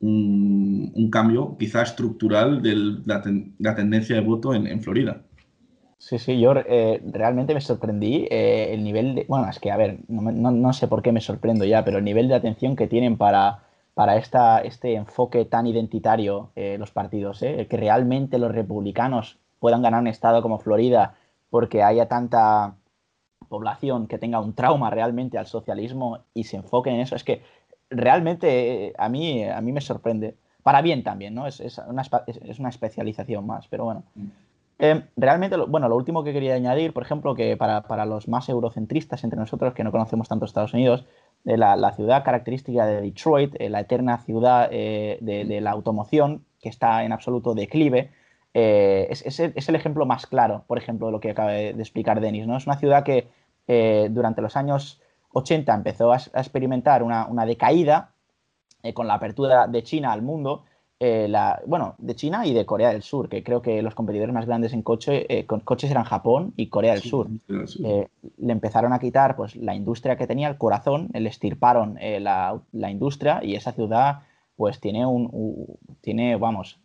[0.04, 5.22] un, cambio quizá estructural de la, tendencia de voto en Florida.
[6.04, 9.26] Sí, sí, yo eh, realmente me sorprendí eh, el nivel de...
[9.30, 12.28] Bueno, es que, a ver, no, sé por qué me sorprendo ya, pero el nivel
[12.28, 13.64] de atención que tienen para,
[13.94, 20.02] para esta, este enfoque tan identitario eh, los partidos, que realmente los republicanos puedan ganar
[20.02, 21.16] un estado como Florida
[21.50, 22.76] porque haya tanta
[23.48, 27.44] población que tenga un trauma realmente al socialismo y se enfoque en eso, es que
[27.94, 30.36] realmente a mí, a mí me sorprende.
[30.64, 31.46] Para bien también, ¿no?
[31.46, 34.04] Es, es, una, es una especialización más, pero bueno.
[34.16, 34.28] Mm.
[34.80, 39.24] Em, realmente, bueno, lo último que quería añadir, por ejemplo, que para, los más eurocentristas
[39.24, 41.06] entre nosotros, que no conocemos tanto Estados Unidos,
[41.44, 46.70] de la, ciudad característica de Detroit, eh, la eterna ciudad eh, de, la automoción, que
[46.70, 48.12] está en absoluto declive,
[48.54, 52.48] eh, es, el ejemplo más claro, por ejemplo, de lo que acaba de, explicar Denis.
[52.48, 52.58] ¿no?
[52.58, 53.28] Es una ciudad que
[54.10, 55.02] durante los años
[55.34, 58.12] 80 empezó a, experimentar una, una decaída
[58.94, 60.64] con la apertura de China al mundo
[61.06, 64.34] eh, la, bueno, de China y de Corea del Sur, que creo que los competidores
[64.34, 67.28] más grandes en coche, eh, con coches eran Japón y Corea del Sur.
[67.84, 72.58] Eh, le empezaron a quitar pues, la industria que tenía, el corazón, le estirparon la,
[72.72, 74.20] la, industria y esa ciudad
[74.56, 76.80] pues tiene, un, tiene vamos,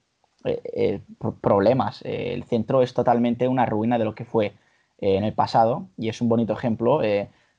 [1.40, 2.02] problemas.
[2.02, 4.52] el centro es totalmente una ruina de lo que fue
[4.98, 7.02] en el pasado y es un bonito ejemplo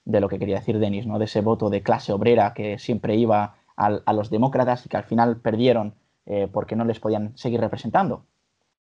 [0.06, 1.20] de lo que quería decir Denis, ¿no?
[1.20, 5.06] de ese voto de clase obrera que siempre iba a los demócratas y que al
[5.06, 5.94] final perdieron
[6.30, 8.24] eh, porque no les podían seguir representando.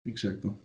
[0.04, 0.56] Exacto.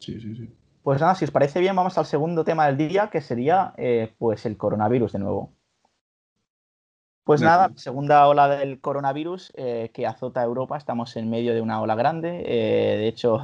[0.00, 0.52] Sí, sí, sí.
[0.82, 4.12] Pues nada, si os parece bien, vamos al segundo tema del día, que sería eh,
[4.18, 5.52] pues el coronavirus de nuevo.
[7.22, 10.76] Pues nada, segunda ola del coronavirus eh, que azota a Europa.
[10.76, 12.28] Estamos en medio de una ola grande.
[12.28, 13.40] de hecho,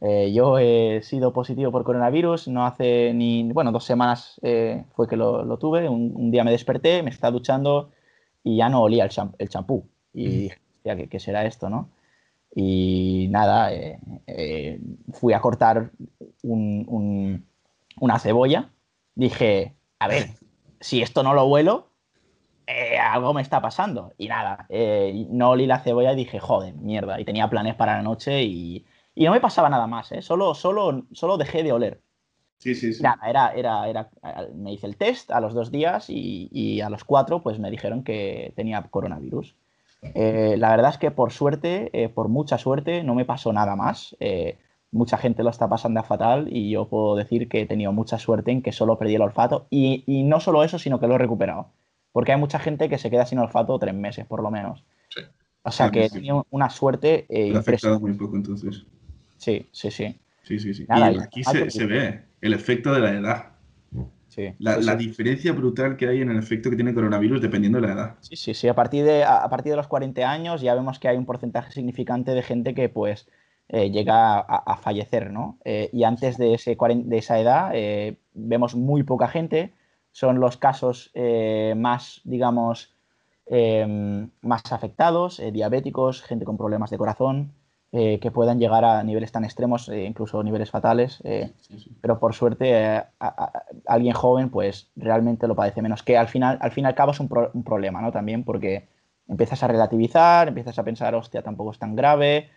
[0.00, 5.08] Eh, yo he sido positivo por coronavirus, no hace ni, bueno, dos semanas eh, fue
[5.08, 7.90] que lo, lo tuve, un, un, día me desperté, me estaba duchando
[8.44, 9.88] y ya no olía el, champ el champú.
[10.12, 11.90] Y dije, hostia, ¿qué, ¿qué, será esto, no?
[12.54, 14.80] Y nada, eh, eh,
[15.12, 15.90] fui a cortar
[16.42, 17.46] un, un,
[18.00, 18.70] una cebolla,
[19.14, 20.30] dije, a ver,
[20.80, 21.88] si esto no lo huelo,
[22.66, 24.12] eh, algo me está pasando.
[24.18, 27.20] Y nada, eh, no olí la cebolla y dije, joder, mierda.
[27.20, 28.84] Y tenía planes para la noche y,
[29.16, 30.22] y no me pasaba nada más, ¿eh?
[30.22, 32.00] Solo, solo, solo dejé de oler.
[32.58, 33.02] Sí, sí, sí.
[33.02, 34.10] Nada, era, era, era,
[34.54, 37.70] me hice el test a los dos días y, y a los cuatro pues me
[37.70, 39.56] dijeron que tenía coronavirus.
[40.14, 43.74] Eh, la verdad es que por suerte, eh, por mucha suerte, no me pasó nada
[43.74, 44.16] más.
[44.20, 44.58] Eh,
[44.92, 48.18] mucha gente lo está pasando a fatal y yo puedo decir que he tenido mucha
[48.18, 51.14] suerte en que solo perdí el olfato y, y no solo eso, sino que lo
[51.14, 51.70] he recuperado.
[52.12, 54.84] Porque hay mucha gente que se queda sin olfato tres meses, por lo menos.
[55.08, 55.22] Sí.
[55.62, 58.00] O sea, que he tenido una suerte impresionante.
[58.00, 58.86] muy poco entonces.
[59.36, 60.18] Sí, sí, sí.
[60.42, 60.86] Sí, sí, sí.
[60.88, 63.46] Nada, y aquí se, ve el efecto de la edad.
[64.28, 65.06] Sí, La, sí, la sí.
[65.06, 68.14] diferencia brutal que hay en el efecto que tiene coronavirus dependiendo de la edad.
[68.20, 68.68] Sí, sí, sí.
[68.68, 71.72] A partir, de, a, partir de los 40 años ya vemos que hay un porcentaje
[71.72, 73.26] significante de gente que pues
[73.68, 75.58] eh, llega a, a fallecer, ¿no?
[75.64, 79.72] Eh, y antes de, ese, de esa edad eh, vemos muy poca gente.
[80.12, 82.92] Son los casos eh, más, digamos,
[84.40, 87.52] más afectados, diabéticos, gente con problemas de corazón,
[87.92, 91.20] eh, que puedan llegar a niveles tan extremos, eh, incluso niveles fatales.
[91.24, 91.96] eh, Sí, sí.
[92.00, 93.52] pero por suerte a- a-
[93.86, 97.12] alguien joven pues realmente lo padece menos, que al final, al fin y al cabo
[97.12, 98.12] es un, pro- un problema, ¿no?
[98.12, 98.88] También porque
[99.28, 102.50] empiezas a relativizar, empiezas a pensar, hostia, tampoco es tan grave,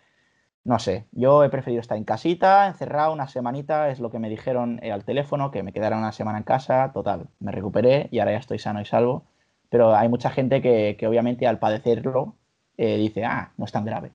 [0.64, 4.30] no sé, yo he preferido estar en casita, encerrado una semanita, es lo que me
[4.30, 8.34] dijeron al teléfono, que me quedara una semana en casa, total, me recuperé y ahora
[8.34, 9.24] ya estoy sano y salvo,
[9.70, 12.36] pero hay mucha gente que, que obviamente al padecerlo
[12.78, 14.12] dice, ah, no es tan grave,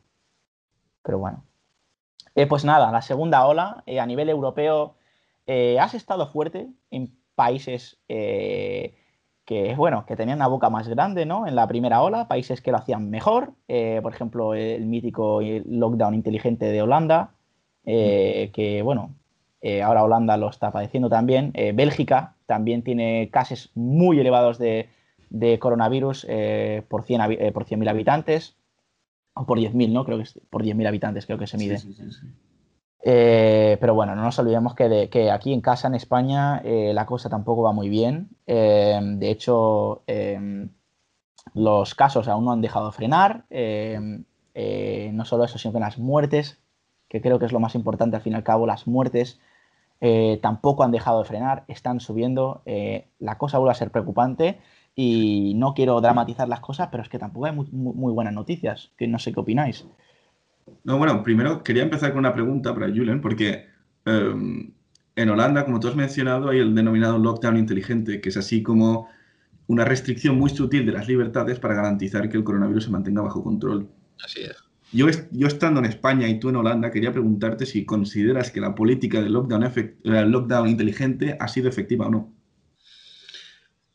[1.05, 1.45] pero bueno.
[2.35, 4.97] Eh, pues nada, la segunda ola eh, a nivel europeo
[5.47, 11.47] eh, has estado fuerte en países que, bueno, que tenían una boca más grande, ¿no?
[11.47, 13.53] En la primera ola, países que lo hacían mejor,
[14.03, 17.31] por ejemplo, el mítico lockdown inteligente de Holanda,
[17.85, 19.11] eh, que, bueno,
[19.85, 21.53] ahora Holanda lo está padeciendo también.
[21.75, 24.89] Bélgica también tiene casos muy elevados de,
[25.31, 26.27] de coronavirus
[26.89, 28.57] por 100 habi- eh, por 100.000 habitantes,
[29.35, 30.05] o por 10.000, ¿no?
[30.05, 31.79] Creo que es por 10.000 habitantes creo que se mide.
[31.79, 32.27] Sí, sí, sí, sí.
[33.07, 36.93] Eh, pero bueno, no nos olvidemos que, de- que aquí en casa, en España, eh,
[36.95, 38.31] la cosa tampoco va muy bien.
[38.47, 40.69] Eh, de hecho, eh,
[41.53, 43.45] los casos aún no han dejado de frenar.
[43.51, 46.59] No solo eso, sino que las muertes,
[47.09, 49.39] que creo que es lo más importante al fin y al cabo, las muertes
[50.41, 52.63] tampoco han dejado de frenar, están subiendo.
[53.19, 54.59] La cosa vuelve a ser preocupante
[54.97, 58.35] y no quiero dramatizar las cosas, pero es que tampoco hay muy, muy- muy buenas
[58.35, 59.85] noticias, que no sé qué opináis.
[60.85, 63.67] No, bueno, primero quería empezar con una pregunta para Julen, porque
[64.07, 64.71] em,
[65.17, 69.09] en Holanda, como tú has mencionado, hay el denominado lockdown inteligente, que es así como
[69.67, 73.43] una restricción muy sutil de las libertades para garantizar que el coronavirus se mantenga bajo
[73.43, 73.89] control.
[74.23, 74.57] Así es.
[74.93, 78.61] Yo, est- yo estando en España y tú en Holanda, quería preguntarte si consideras que
[78.61, 82.34] la política del lockdown, efect- lockdown inteligente ha sido efectiva o no.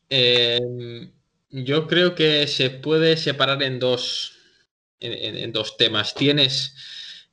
[0.09, 0.59] Eh,
[1.49, 4.33] yo creo que se puede separar en dos,
[4.99, 6.13] en, dos temas.
[6.13, 6.75] Tienes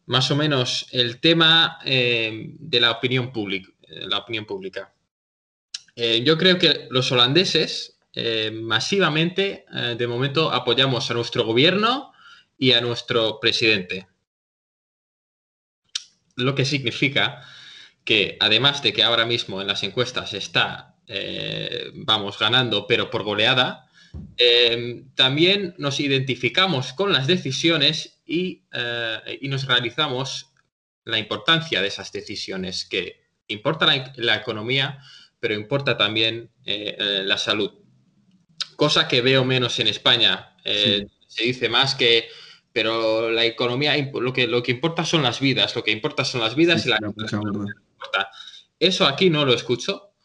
[0.07, 3.71] más o menos el tema eh, de la opinión pública.
[3.89, 4.93] La opinión pública.
[5.97, 12.13] Eh, yo creo que los holandeses eh, masivamente, eh, de momento, apoyamos a nuestro gobierno
[12.59, 14.07] y a nuestro presidente.
[16.37, 17.43] Lo que significa
[18.05, 23.23] que además de que ahora mismo en las encuestas está, eh, vamos, ganando, pero por
[23.23, 23.87] goleada,
[24.37, 30.51] eh, también nos identificamos con las decisiones y, eh, y nos realizamos
[31.05, 35.01] la importancia de esas decisiones, que importa la, la economía,
[35.41, 37.73] pero importa también eh, la salud.
[38.75, 40.55] Cosa que veo menos en España.
[40.65, 42.29] Se dice más que,
[42.73, 46.41] pero la economía, lo que, lo que importa son las vidas, lo que importa son
[46.41, 48.31] las vidas Sí, y la, la importa.
[48.79, 50.16] Eso aquí no lo escucho.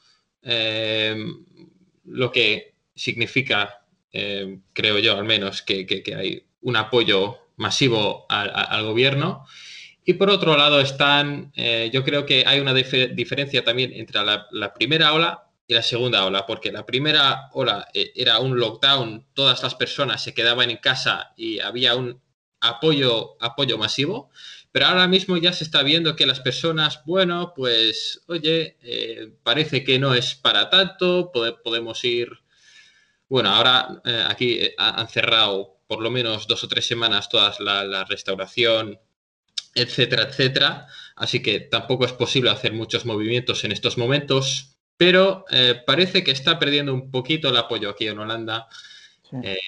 [0.43, 1.15] Eh,
[2.05, 8.83] lo que significa, eh, creo yo al menos, que, que- hay un apoyo masivo al,
[8.85, 9.45] gobierno.
[10.03, 14.21] Y por otro lado están, eh, yo creo que hay una dife- diferencia también entre
[14.23, 19.61] la, primera ola y la segunda ola, porque la primera ola era un lockdown, todas
[19.63, 22.19] las personas se quedaban en casa y había un
[22.61, 24.29] apoyo, apoyo masivo.
[24.71, 29.83] Pero ahora mismo ya se está viendo que las personas, bueno, pues, oye, eh, parece
[29.83, 32.29] que no es para tanto, pode- podemos ir.
[33.29, 37.29] Bueno, ahora eh, aquí eh, ha- han cerrado por lo menos dos o tres semanas
[37.29, 38.99] todas la, la restauración,
[39.75, 40.87] etcétera, etcétera.
[41.15, 46.31] así que tampoco es posible hacer muchos movimientos en estos momentos, pero eh, parece que
[46.31, 48.67] está perdiendo un poquito el apoyo aquí en Holanda.
[49.29, 49.37] Sí.
[49.43, 49.59] Eh,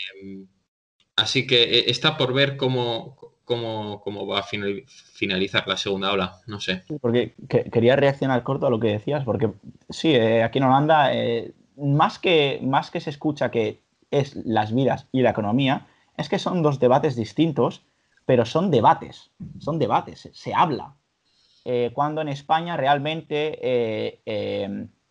[1.16, 6.36] así que está por ver cómo, cómo, cómo va a final- finalizar la segunda ola,
[6.47, 6.84] no sé.
[7.01, 9.51] Porque que- quería reaccionar corto a lo que decías, porque
[9.89, 14.73] sí, eh, aquí en Holanda, eh, más, que, más que se escucha que es las
[14.73, 17.82] vidas y la economía, es que son dos debates distintos,
[18.25, 20.95] pero son debates, son debates, se, habla.
[21.65, 24.21] Eh, cuando en España realmente,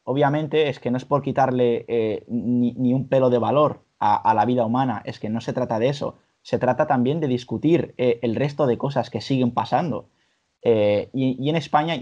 [0.04, 4.44] obviamente, es que no es por quitarle ni, ni un pelo de valor a la
[4.44, 8.18] vida humana, es que no se trata de eso, se trata también de discutir eh,
[8.22, 10.08] el resto de cosas que siguen pasando.
[10.62, 12.00] Eh, y, en España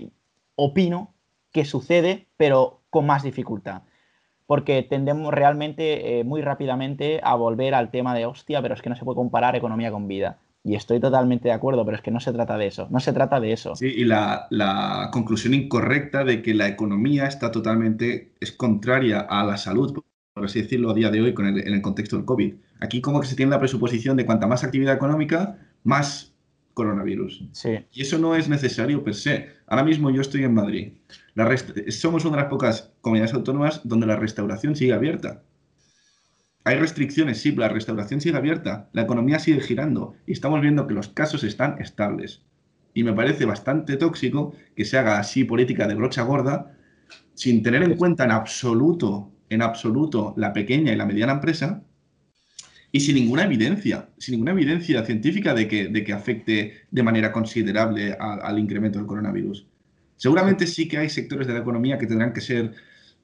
[0.54, 1.14] opino
[1.52, 3.82] que sucede, pero con más dificultad.
[4.46, 8.90] Porque tendemos realmente eh, muy rápidamente a volver al tema de hostia, pero es que
[8.90, 10.38] no se puede comparar economía con vida.
[10.62, 12.86] Y estoy totalmente de acuerdo, pero es que no se trata de eso.
[12.90, 13.76] No se trata de eso.
[13.76, 19.44] Sí, y la, la conclusión incorrecta de que la economía está totalmente, es contraria a
[19.44, 20.02] la salud,
[20.34, 22.54] por así decirlo, a día de hoy con el, en el contexto del COVID.
[22.80, 26.34] Aquí como que se tiene la presuposición de cuanta más actividad económica, más
[26.74, 27.44] coronavirus.
[27.52, 29.50] Sí, Y eso no es necesario per se.
[29.66, 30.92] Ahora mismo yo estoy en Madrid.
[31.34, 31.54] La
[31.88, 35.42] somos una de las pocas comunidades autónomas donde la restauración sigue abierta.
[36.64, 38.88] Hay restricciones, sí, pero la restauración sigue abierta.
[38.92, 42.42] La economía sigue girando y estamos viendo que los casos están estables.
[42.94, 46.76] Y me parece bastante tóxico que se haga así política de brocha gorda
[47.34, 51.82] sin tener en cuenta en absoluto, en absoluto, la pequeña y la mediana empresa
[52.92, 57.32] y sin ninguna evidencia, sin ninguna evidencia científica de que, de que afecte de manera
[57.32, 59.66] considerable a- al incremento del coronavirus.
[60.16, 62.74] Seguramente sí que hay sectores de la economía que tendrán que ser,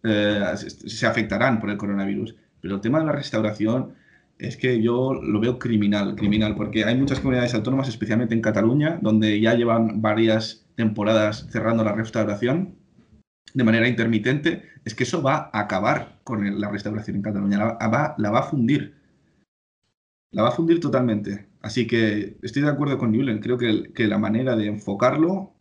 [0.03, 3.95] eh, se, afectarán por el coronavirus, pero el tema de la restauración
[4.39, 8.99] es que yo lo veo criminal, criminal, porque hay muchas comunidades autónomas, especialmente en Cataluña,
[9.03, 12.77] donde ya llevan varias temporadas cerrando la restauración
[13.55, 17.89] de manera intermitente, es que eso va a acabar con la restauración en Cataluña, la
[17.89, 18.96] va, la va a fundir.
[20.37, 21.49] La va a fundir totalmente.
[21.62, 23.42] Así que estoy de acuerdo con Newland.
[23.42, 25.55] Creo que, que la manera de enfocarlo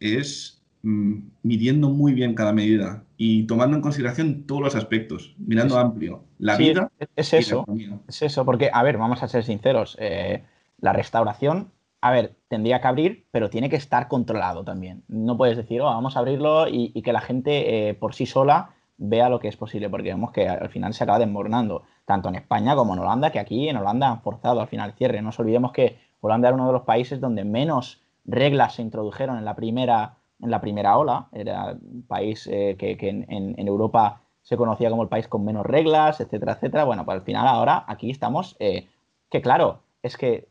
[0.00, 5.78] es mm, midiendo muy bien cada medida y tomando en consideración todos los aspectos, mirando
[5.78, 6.24] amplio.
[6.38, 7.64] La Sí, vida es, es y la eso.
[8.08, 9.96] Es eso, porque, a ver, vamos a ser sinceros.
[10.00, 10.44] eh,
[10.80, 15.04] la restauración, a ver, tendría que abrir, pero tiene que estar controlado también.
[15.08, 18.26] No puedes decir, oh, vamos a abrirlo y, y que la gente eh, por sí
[18.26, 22.28] sola vea lo que es posible, porque vemos que al final se acaba desmoronando, tanto
[22.28, 25.18] en España como en Holanda, que aquí en Holanda han forzado al final el cierre.
[25.18, 29.38] No nos olvidemos que Holanda era uno de los países donde menos reglas se introdujeron
[29.38, 31.28] en la primera, en la primera ola.
[31.32, 35.64] Era un país eh, que, que en, Europa se conocía como el país con menos
[35.64, 36.84] reglas, etcétera, etcétera.
[36.84, 38.88] Bueno, pues al final ahora aquí estamos, eh,
[39.30, 40.48] que claro, es que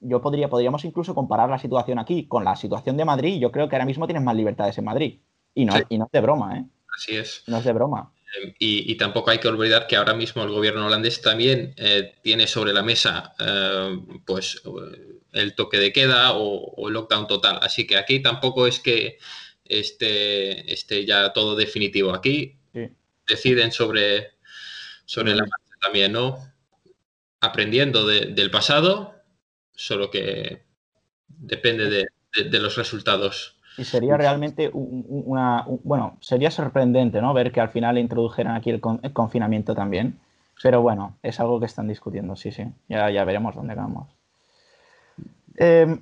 [0.00, 3.40] yo podría, podríamos incluso comparar la situación aquí con la situación de Madrid.
[3.40, 5.18] Yo creo que ahora mismo tienes más libertades en Madrid.
[5.54, 5.82] Y no, Sí.
[5.88, 6.64] y no es de broma, ¿eh?
[6.98, 7.42] Así es.
[7.46, 8.12] No es de broma.
[8.42, 12.14] Eh, Y, y tampoco hay que olvidar que ahora mismo el gobierno holandés también eh,
[12.22, 14.60] tiene sobre la mesa eh, pues
[15.32, 17.58] el toque de queda o, o el lockdown total.
[17.62, 19.18] Así que aquí tampoco es que
[19.64, 22.12] esté, esté ya todo definitivo.
[22.12, 22.88] Aquí Sí.
[23.26, 24.32] deciden sobre,
[25.06, 26.36] sobre la marcha también, ¿no?
[27.40, 29.14] Aprendiendo de- del pasado,
[29.74, 30.64] solo que
[31.28, 33.57] depende de, de- de los resultados.
[33.78, 35.64] Y sería realmente un- un- una.
[35.66, 37.32] un- bueno, sería sorprendente, ¿no?
[37.32, 40.18] Ver que al final introdujeran aquí el, con- el confinamiento también.
[40.62, 42.64] Pero bueno, es algo que están discutiendo, sí, sí.
[42.88, 44.08] Ya, ya veremos dónde vamos.
[45.56, 45.98] Eh,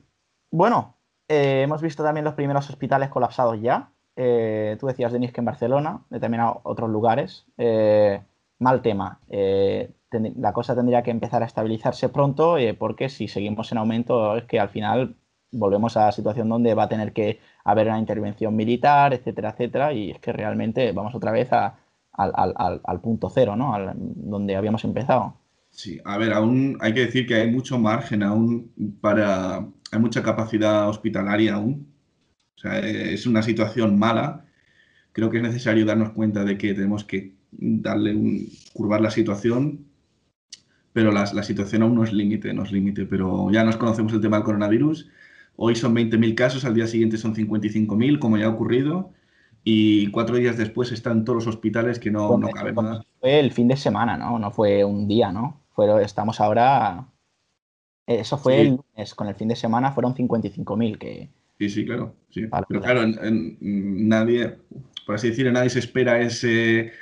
[0.51, 0.95] bueno,
[1.29, 3.91] eh, hemos visto también los primeros hospitales colapsados ya.
[4.17, 7.45] Eh, tú decías, Denis, que en Barcelona, también a otros lugares.
[7.59, 8.23] Eh,
[8.59, 9.21] mal tema.
[9.29, 9.91] Eh,
[10.37, 14.59] la cosa tendría que empezar a estabilizarse pronto, porque si seguimos en aumento, es que
[14.59, 15.17] al final
[15.51, 19.93] volvemos a la situación donde va a tener que haber una intervención militar, etcétera, etcétera,
[19.93, 21.77] y es que realmente vamos otra vez a-
[22.13, 23.75] al, al- al- punto cero, ¿no?
[23.75, 25.35] Al- donde habíamos empezado.
[25.71, 29.59] Sí, a ver, aún hay que decir que hay mucho margen aún para,
[29.93, 31.93] hay mucha capacidad hospitalaria aún.
[32.57, 34.47] O sea, es una situación mala.
[35.13, 39.87] Creo que es necesario darnos cuenta de que tenemos que darle un, curvar la situación,
[40.93, 44.13] pero la, la situación aún no es límite, no es límite, pero ya nos conocemos
[44.13, 45.09] el tema del coronavirus.
[45.57, 49.11] Hoy son 20.000 casos, al día siguiente son 55.000, como ya ha ocurrido,
[49.65, 53.01] y cuatro días después están todos los hospitales que no, no caben más.
[53.21, 54.39] Fue el fin de semana, ¿no?
[54.39, 55.61] No fue un día, ¿no?
[55.73, 57.07] Fue, estamos ahora...
[58.07, 58.61] Eso fue Sí.
[58.61, 61.31] el lunes, con el fin de semana fueron 55.000, que...
[61.59, 62.15] Sí, sí, claro.
[62.31, 62.47] Sí.
[62.47, 63.19] Vale, Pero claro, en-
[63.61, 64.59] en- nadie,
[65.07, 66.93] por así decirlo, nadie se espera ese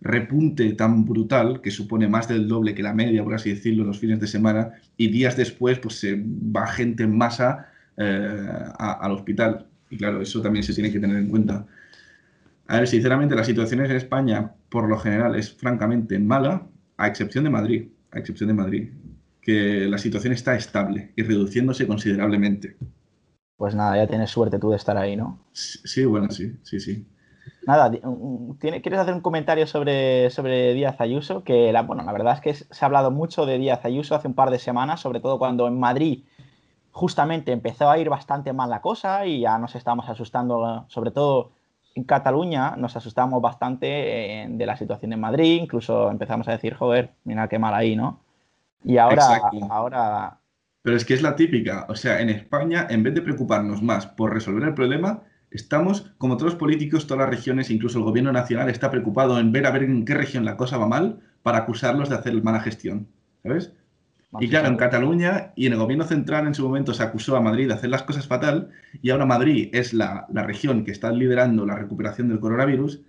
[0.00, 3.98] repunte tan brutal que supone más del doble que la media, por así decirlo, los
[3.98, 9.12] fines de semana, y días después pues se va gente en masa eh, a- al
[9.12, 9.66] hospital.
[9.90, 11.66] Y claro, eso también se tiene que tener en cuenta.
[12.66, 16.66] A ver, sinceramente, la situación en España, por lo general, es francamente mala,
[16.96, 17.88] a excepción de Madrid.
[18.10, 18.90] A excepción de Madrid.
[19.40, 22.76] Que la situación está estable y reduciéndose considerablemente.
[23.56, 25.38] Pues nada, ya tienes suerte tú de estar ahí, ¿no?
[25.52, 27.06] Sí, bueno, sí, sí, sí.
[27.66, 27.90] Nada,
[28.58, 31.44] ¿quieres hacer un comentario sobre, sobre Díaz Ayuso?
[31.44, 34.28] Que la, bueno, la verdad es que se ha hablado mucho de Díaz Ayuso hace
[34.28, 36.24] un par de semanas, sobre todo cuando en Madrid
[36.94, 41.50] justamente empezó a ir bastante mal la cosa y ya nos estábamos asustando, sobre todo
[41.96, 46.74] en Cataluña, nos asustamos bastante eh, de la situación en Madrid, incluso empezamos a decir,
[46.74, 48.20] joder, mira qué mal ahí, ¿no?
[48.84, 49.40] Y ahora,
[49.70, 50.38] ahora...
[50.82, 54.06] Pero es que es la típica, o sea, en España, en vez de preocuparnos más
[54.06, 58.30] por resolver el problema, estamos, como todos los políticos, todas las regiones, incluso el gobierno
[58.30, 61.58] nacional, está preocupado en ver a ver en qué región la cosa va mal para
[61.58, 63.08] acusarlos de hacer mala gestión,
[63.42, 63.72] ¿sabes?
[64.40, 67.40] Y claro, en Cataluña y en el gobierno central en su momento se acusó a
[67.40, 68.70] Madrid de hacer las cosas fatal
[69.02, 73.00] y ahora Madrid es la, región que está liderando la recuperación del coronavirus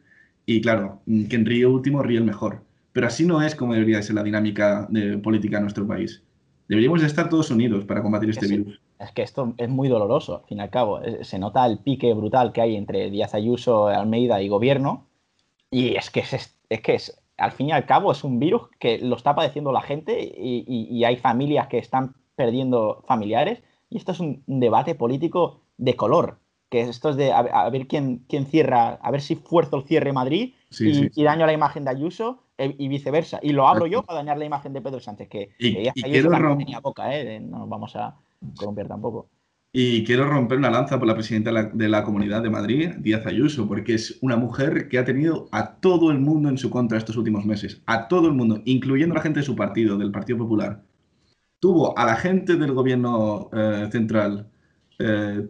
[0.46, 2.62] y claro, quien ríe último ríe el mejor.
[2.94, 6.24] Pero así no es como debería ser la dinámica de política en nuestro país.
[6.68, 8.80] Deberíamos estar todos unidos para combatir este virus.
[9.00, 11.02] Es que esto es muy doloroso, al fin y al cabo.
[11.22, 15.08] Se nota el pique brutal que hay entre Díaz Ayuso, Almeida y gobierno.
[15.70, 18.64] Y es que es, es que es, al fin y al cabo es un virus
[18.80, 23.62] que lo está padeciendo la gente y, hay familias que están perdiendo familiares.
[23.90, 28.26] Y esto es un, debate político de color, que esto es de a, ver quién,
[28.28, 32.44] quién, cierra, a ver si fuerzo el cierre Madrid y, daño la imagen de Ayuso
[32.58, 33.40] eh, y viceversa.
[33.42, 36.82] Y lo abro yo para dañar la imagen de Pedro Sánchez, que, ya Ayuso tenía
[36.82, 37.40] poca, ¿eh?
[37.40, 38.16] no nos vamos a
[38.58, 39.28] columpiar tampoco.
[39.78, 43.68] Y quiero romper una lanza por la presidenta de la, Comunidad de Madrid, Díaz Ayuso,
[43.68, 47.18] porque es una mujer que ha tenido a todo el mundo en su contra estos
[47.18, 47.82] últimos meses.
[47.86, 50.82] A todo el mundo, incluyendo a la gente de su partido, del Partido Popular.
[51.60, 54.50] Tuvo a la gente del gobierno eh, central
[54.98, 55.46] eh,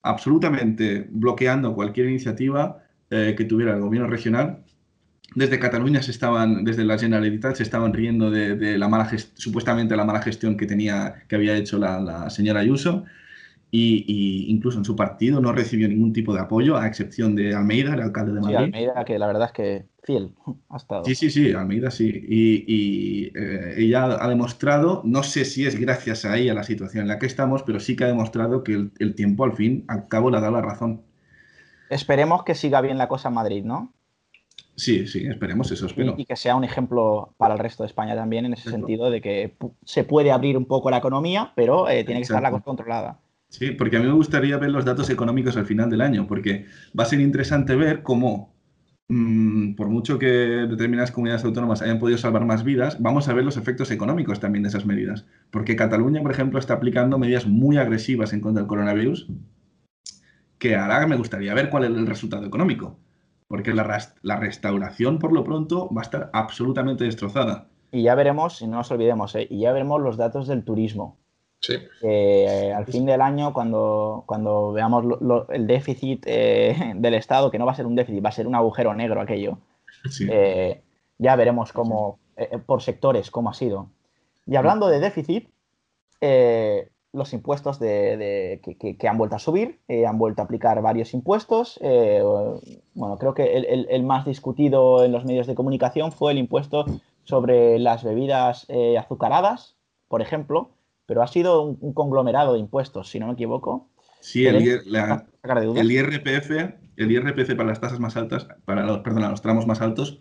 [0.00, 4.64] absolutamente bloqueando cualquier iniciativa eh, que tuviera el gobierno regional.
[5.34, 10.06] Desde Cataluña se estaban, desde la Generalitat se estaban riendo de, la mala supuestamente la
[10.06, 13.04] mala gestión que tenía, que había hecho la, la señora Ayuso
[13.70, 17.94] y, incluso en su partido no recibió ningún tipo de apoyo, a excepción de Almeida,
[17.94, 18.56] el alcalde de Madrid.
[18.56, 20.34] Sí, Almeida, que la verdad es que fiel
[20.70, 21.04] ha estado.
[21.04, 22.08] Sí, sí, sí, Almeida sí.
[22.08, 27.08] Y, eh, ella ha demostrado, no sé si es gracias a ella la situación en
[27.08, 30.30] la que estamos, pero sí que ha demostrado que el, tiempo al fin, al cabo,
[30.30, 31.02] le ha dado la razón.
[31.90, 33.92] Esperemos que siga bien la cosa en Madrid, ¿no?
[34.76, 36.14] Sí, sí, esperemos eso, espero.
[36.16, 39.20] Y, que sea un ejemplo para el resto de España también, en ese sentido de
[39.20, 42.64] que se puede abrir un poco la economía, pero eh, tiene que estar la cosa
[42.64, 43.18] controlada.
[43.48, 46.66] Sí, porque a mí me gustaría ver los datos económicos al final del año, porque
[46.98, 48.54] va a ser interesante ver cómo,
[49.08, 53.44] mm, por mucho que determinadas comunidades autónomas hayan podido salvar más vidas, vamos a ver
[53.44, 55.26] los efectos económicos también de esas medidas.
[55.50, 59.28] Porque Cataluña, por ejemplo, está aplicando medidas muy agresivas en contra del coronavirus,
[60.58, 62.98] que ahora me gustaría ver cuál es el resultado económico.
[63.46, 67.68] Porque la, la restauración, por lo pronto, va a estar absolutamente destrozada.
[67.90, 69.46] Y ya veremos, y no nos olvidemos, ¿eh?
[69.48, 71.16] y ya veremos los datos del turismo
[71.60, 71.74] Sí.
[72.02, 75.04] Eh, al fin del año, cuando, cuando veamos
[75.50, 78.46] el déficit eh, del Estado, que no va a ser un déficit, va a ser
[78.46, 79.58] un agujero negro aquello,
[80.30, 80.82] eh,
[81.18, 82.18] ya veremos cómo,
[82.66, 83.90] por sectores, cómo ha sido.
[84.46, 85.48] Y hablando de déficit,
[87.12, 91.80] los impuestos de, que, han vuelto a subir, han vuelto a aplicar varios impuestos.
[91.82, 96.86] bueno, creo que el, el, más discutido en los medios de comunicación fue el impuesto
[97.24, 99.74] sobre las bebidas azucaradas,
[100.06, 100.70] por ejemplo,
[101.08, 103.88] pero ha sido un, conglomerado de impuestos, si no me equivoco.
[104.20, 106.50] Sí, el, IRPF,
[106.96, 110.20] el IRPF para las tasas más altas, para los, perdón, los tramos más altos,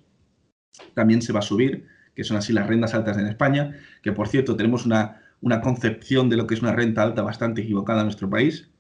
[0.94, 4.30] también se va a subir, que son así las rentas altas en España, que por
[4.30, 8.06] cierto tenemos una, una concepción de lo que es una renta alta bastante equivocada en
[8.06, 8.72] nuestro país.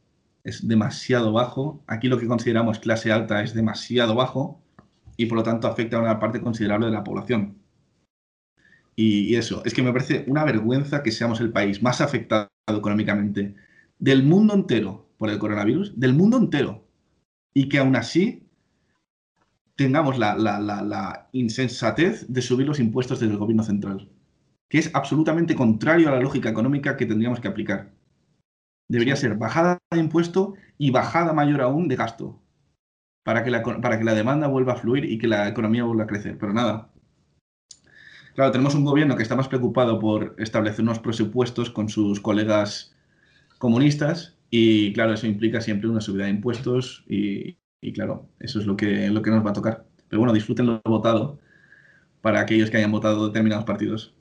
[0.45, 1.84] Es demasiado bajo.
[1.88, 4.62] Aquí lo que consideramos clase alta es demasiado bajo
[5.18, 7.57] y por lo tanto afecta a una parte considerable de la población.
[9.00, 13.56] Y, eso, es que me parece una vergüenza que seamos el país más afectado económicamente
[14.00, 16.84] del mundo entero por el coronavirus, del mundo entero,
[17.54, 18.50] y que aún así
[19.76, 24.10] tengamos la, la, insensatez de subir los impuestos desde el gobierno central,
[24.68, 27.93] que es absolutamente contrario a la lógica económica que tendríamos que aplicar.
[28.89, 32.41] Debería ser bajada de impuesto y bajada mayor aún de gasto,
[33.24, 36.06] para que, la, para que la demanda vuelva a fluir y que la economía vuelva
[36.06, 36.38] a crecer.
[36.39, 36.91] Pero nada,
[38.38, 42.96] Claro, tenemos un gobierno que está más preocupado por establecer unos presupuestos con sus colegas
[43.58, 47.58] comunistas y claro, eso implica siempre una subida de impuestos y,
[47.96, 49.86] claro, eso es lo que, lo que nos va a tocar.
[50.08, 51.40] Pero bueno, disfruten lo votado
[52.22, 54.14] para aquellos que hayan votado determinados partidos.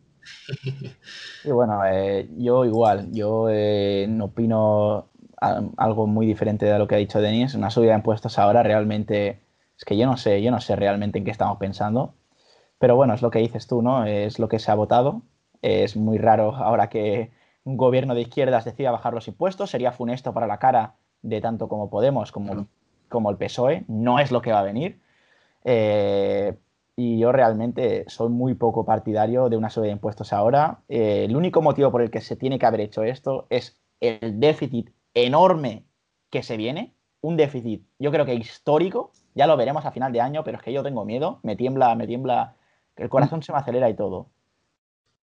[1.45, 5.11] Y bueno, eh, yo igual, yo eh, no opino
[5.77, 7.55] algo muy diferente de lo que ha dicho Denis.
[7.55, 9.43] Una subida de impuestos ahora realmente
[9.77, 12.14] es que yo no sé, yo no sé realmente en qué estamos pensando.
[12.79, 14.05] Pero bueno, es lo que dices tú, ¿no?
[14.05, 15.22] Es lo que se ha votado.
[15.62, 17.31] Es muy raro ahora que
[17.64, 19.70] un gobierno de izquierdas decida bajar los impuestos.
[19.70, 22.68] Sería funesto para la cara de tanto como Podemos como,
[23.09, 23.85] como el PSOE.
[23.89, 25.01] No es lo que va a venir.
[25.64, 26.57] Eh,
[26.97, 30.81] y yo realmente soy muy poco partidario de una subida de impuestos ahora.
[30.89, 34.41] Eh, el único motivo por el que se tiene que haber hecho esto es el
[34.41, 35.85] déficit enorme
[36.31, 36.95] que se viene.
[37.20, 39.12] Un déficit, yo creo que histórico.
[39.35, 41.41] Ya lo veremos a final de año, pero es que yo tengo miedo.
[41.43, 42.55] Me tiembla, me tiembla.
[42.97, 44.28] El corazón se me acelera y todo.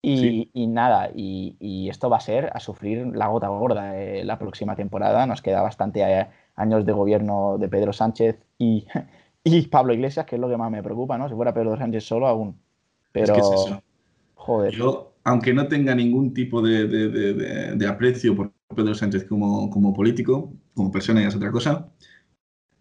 [0.02, 4.76] Y, nada, y, esto va a ser a sufrir la gota gorda eh, la próxima
[4.76, 5.26] temporada.
[5.26, 8.86] Nos queda bastante eh, años de gobierno de Pedro Sánchez y,
[9.44, 11.28] y, Pablo Iglesias, que es lo que más me preocupa, ¿no?
[11.28, 12.56] Si fuera Pedro Sánchez solo aún.
[13.12, 13.82] Pero, es que es eso.
[14.36, 14.74] joder.
[14.74, 19.94] Yo, aunque no tenga ningún tipo de, de, de, aprecio por Pedro Sánchez como, como,
[19.94, 21.90] político, como persona y es otra cosa,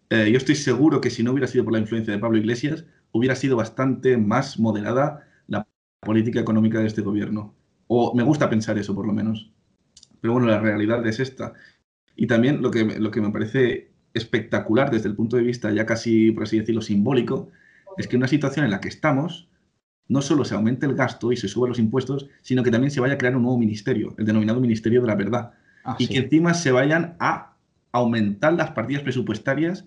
[0.09, 2.85] eh, yo estoy seguro que si no hubiera sido por la influencia de Pablo Iglesias,
[3.11, 5.25] hubiera sido bastante más moderada
[5.99, 7.53] política económica de este gobierno.
[7.87, 9.51] O me gusta pensar eso, por lo menos.
[10.21, 11.53] Pero bueno, la realidad es esta.
[12.15, 15.85] Y también lo que, lo que me parece espectacular desde el punto de vista ya
[15.85, 17.49] casi, por así decirlo, simbólico,
[17.97, 19.49] es que en una situación en la que estamos,
[20.07, 22.99] no solo se aumente el gasto y se suben los impuestos, sino que también se
[22.99, 25.53] vaya a crear un nuevo ministerio, el denominado Ministerio de la Verdad.
[25.83, 27.55] Ah, y que encima se vayan a
[27.91, 29.85] aumentar las partidas presupuestarias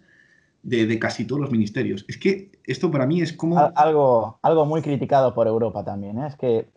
[0.63, 2.05] de, casi todos los ministerios.
[2.09, 3.59] Es que esto para mí es como...
[3.75, 6.27] Algo, algo muy criticado por Europa también, ¿eh?
[6.29, 6.69] Es que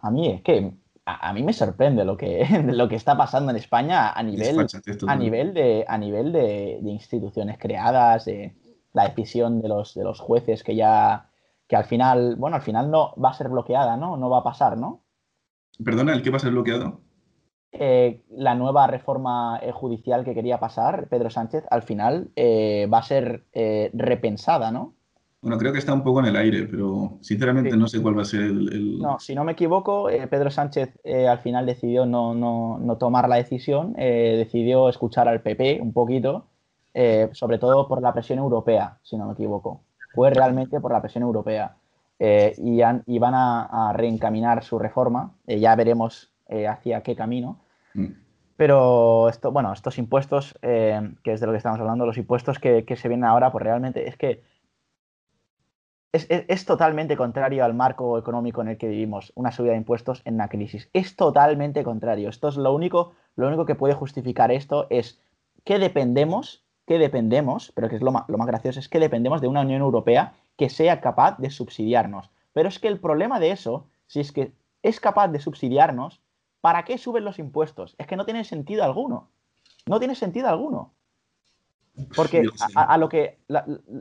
[0.00, 0.72] a mí es que
[1.04, 4.66] a, mí me sorprende lo que, lo que está pasando en España a nivel,
[5.06, 8.54] a nivel, de, a nivel de, instituciones creadas, de
[8.92, 11.28] la decisión de los, de los jueces que ya
[11.66, 14.16] que al final, bueno, al final no va a ser bloqueada, ¿no?
[14.16, 15.02] No va a pasar, ¿no?
[15.84, 17.02] Perdona, ¿el qué va a ser bloqueado?
[17.70, 22.98] Eh, la nueva reforma eh, judicial que quería pasar Pedro Sánchez al final eh, va
[22.98, 23.44] a ser
[23.92, 24.94] repensada, ¿no?
[25.42, 28.22] Bueno, creo que está un poco en el aire, pero sinceramente no sé cuál va
[28.22, 28.98] a ser el...
[28.98, 33.92] No, si no me equivoco, Pedro Sánchez al final decidió no, no tomar la decisión,
[33.92, 36.46] decidió escuchar al PP un poquito,
[37.32, 39.82] sobre todo por la presión europea, si no me equivoco.
[40.12, 41.76] Fue realmente por la presión europea.
[42.18, 45.34] y, y, van a, a, reencaminar su reforma.
[45.46, 47.60] ya veremos eh, hacia qué camino.
[47.94, 48.12] Mm.
[48.58, 52.58] Pero esto, bueno, estos impuestos, eh, que es de lo que estamos hablando, los impuestos
[52.58, 54.42] que, se vienen ahora, pues realmente es que
[56.12, 60.34] es, totalmente contrario al marco económico en el que vivimos, una subida de impuestos en
[60.34, 60.90] una crisis.
[60.92, 62.28] Es totalmente contrario.
[62.30, 65.20] Esto es lo único, lo único que puede justificar esto es
[65.64, 69.40] que dependemos, que dependemos, pero que es lo más, lo más gracioso, es que dependemos
[69.40, 72.30] de una Unión Europea que sea capaz de subsidiarnos.
[72.52, 74.50] Pero es que el problema de eso, si es que
[74.82, 76.20] es capaz de subsidiarnos,
[76.60, 77.94] ¿Para qué suben los impuestos?
[77.98, 79.30] Es que no tiene sentido alguno.
[79.86, 80.92] No tiene sentido alguno.
[82.14, 83.38] Porque a, lo que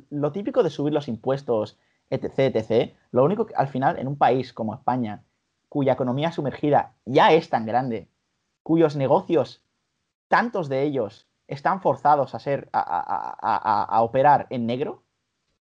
[0.10, 1.80] lo típico de subir los impuestos,
[2.10, 5.24] etc, etc, lo único que al final en un país como España,
[5.70, 8.08] cuya economía sumergida ya es tan grande,
[8.62, 9.64] cuyos negocios,
[10.28, 15.04] tantos de ellos, están forzados a ser a, operar en negro,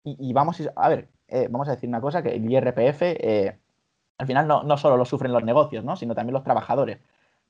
[0.02, 3.58] y, vamos a ver, eh, vamos a decir una cosa que el IRPF eh,
[4.18, 5.96] al final no, solo lo sufren los negocios, ¿no?
[5.96, 6.98] sino también los trabajadores.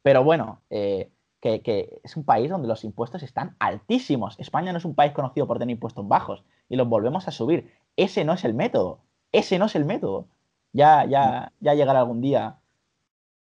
[0.02, 1.10] Pero bueno, eh,
[1.40, 4.38] que, es un país donde los impuestos están altísimos.
[4.38, 7.70] España no es un país conocido por tener impuestos bajos y los volvemos a subir.
[7.96, 9.00] Ese no es el método.
[9.32, 10.26] Ese no es el método.
[10.72, 12.56] Ya, ya, ya llegará algún día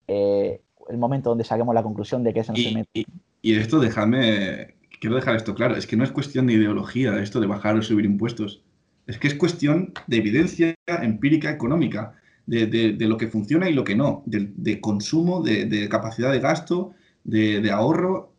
[0.07, 3.03] eh, el momento donde saquemos la conclusión de que ese no es el método.
[3.41, 7.39] Y, esto, déjame, quiero dejar esto claro, es que no es cuestión de ideología esto
[7.39, 8.63] de bajar o subir impuestos.
[9.07, 12.15] Es que es cuestión de evidencia empírica económica
[12.45, 16.91] de, lo que funciona y lo que no, de, consumo, de, capacidad de gasto,
[17.23, 18.33] de, ahorro.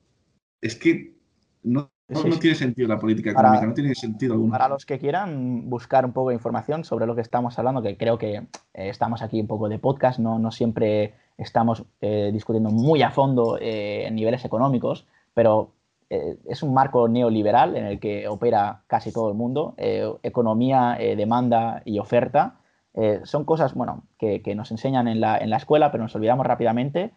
[0.61, 1.15] Es que
[1.63, 4.53] no, no, tiene sentido la política económica, no tiene sentido alguno.
[4.53, 7.97] Para los que quieran buscar un poco de información sobre lo que estamos hablando, que
[7.97, 12.71] creo que eh, estamos aquí un poco de podcast, no, no siempre estamos eh, discutiendo
[12.71, 15.73] muy a fondo eh, en niveles económicos, pero
[16.11, 19.75] es un marco neoliberal en el que opera casi todo el mundo,
[20.23, 22.61] economía, demanda y oferta,
[22.95, 27.13] eh, son cosas, bueno, que, nos enseñan en la, escuela, pero nos olvidamos rápidamente.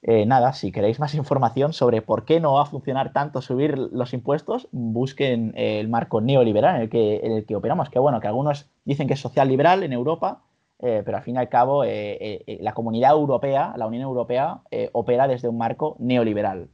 [0.00, 3.76] Eh, nada, si queréis más información sobre por qué no va a funcionar tanto subir
[3.76, 7.90] los impuestos, busquen el marco neoliberal en el que, en el que operamos.
[7.90, 10.42] Que bueno, que algunos dicen que es social liberal en Europa,
[10.80, 14.62] eh, pero al fin y al cabo la comunidad europea, la Unión Europea,
[14.92, 16.70] opera desde un marco neoliberal,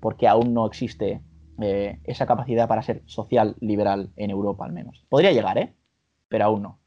[0.00, 1.22] porque aún no existe
[1.58, 5.04] esa capacidad para ser social liberal en Europa al menos.
[5.08, 5.74] Podría llegar, ¿eh?
[6.28, 6.78] Pero aún no.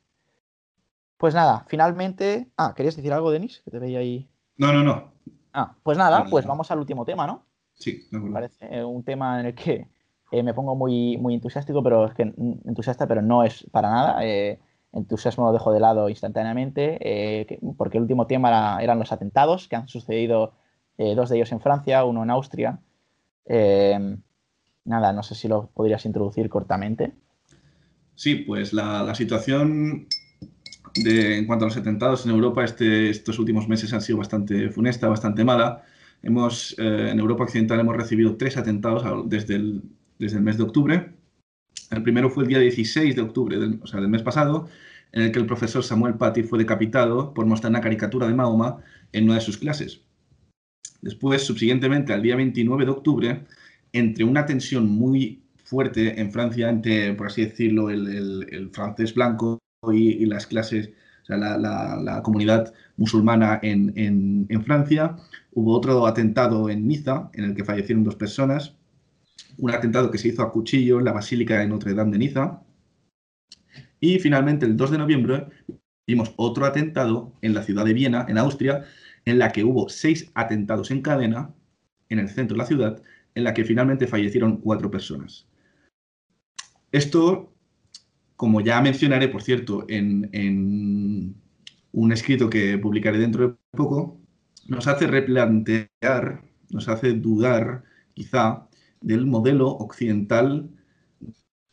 [1.19, 2.47] Pues nada, finalmente.
[2.55, 3.61] Ah, ¿querías decir algo, Denis?
[3.65, 4.29] Que te veía ahí.
[4.55, 5.11] No, no, no.
[5.51, 7.43] Ah, pues nada, pues vamos al último tema, ¿no?
[7.73, 9.89] Sí, de Me parece eh, un tema en el que
[10.31, 13.89] eh, me pongo muy, muy entusiástico, pero es que mm, entusiasta, pero no es para
[13.91, 14.23] nada.
[14.23, 14.59] eh,
[14.93, 19.11] entusiasmo lo dejo de lado instantáneamente, eh, que- porque el último tema era- eran los
[19.11, 20.53] atentados que han sucedido,
[20.97, 22.79] dos de ellos en Francia, uno en Austria.
[23.45, 24.17] Eh,
[24.85, 27.13] nada, no sé si lo podrías introducir cortamente.
[28.15, 30.07] Sí, pues la, la situación
[30.95, 34.69] de, en cuanto a los atentados en Europa este- estos últimos meses han sido bastante
[34.69, 35.83] funesta, bastante mala.
[36.21, 39.83] Hemos, eh, en Europa Occidental hemos recibido tres atentados desde el,
[40.19, 41.13] mes de octubre.
[41.91, 44.67] El primero fue el día 16 de octubre, del, o sea, del mes pasado,
[45.11, 48.77] en el que el profesor Samuel Paty fue decapitado por mostrar una caricatura de Mahoma
[49.13, 50.01] en una de sus clases.
[51.01, 53.45] Después, subsiguientemente, al día 29 de octubre,
[53.93, 60.25] entre una tensión muy fuerte en Francia entre, por así decirlo, el francés blanco y,
[60.25, 60.89] las clases,
[61.23, 65.15] o sea, la, comunidad musulmana en, en- en Francia.
[65.53, 68.75] Hubo otro atentado en Niza, en el que fallecieron dos personas.
[69.57, 72.61] Un atentado que se hizo a cuchillo en la Basílica de Notre Dame de Niza.
[73.99, 75.47] Y finalmente, el 2 de noviembre,
[76.07, 78.85] vimos otro atentado en la ciudad de Viena, en Austria,
[79.25, 81.53] en la que hubo seis atentados en cadena
[82.09, 83.01] en el centro de la ciudad,
[83.35, 85.47] en la que finalmente fallecieron cuatro personas.
[86.91, 87.53] Esto,
[88.39, 91.35] como ya mencionaré, por cierto, en,
[91.91, 94.17] un escrito que publicaré dentro de poco,
[94.65, 97.83] nos hace replantear, nos hace dudar,
[98.13, 98.69] quizá,
[99.01, 100.69] del modelo occidental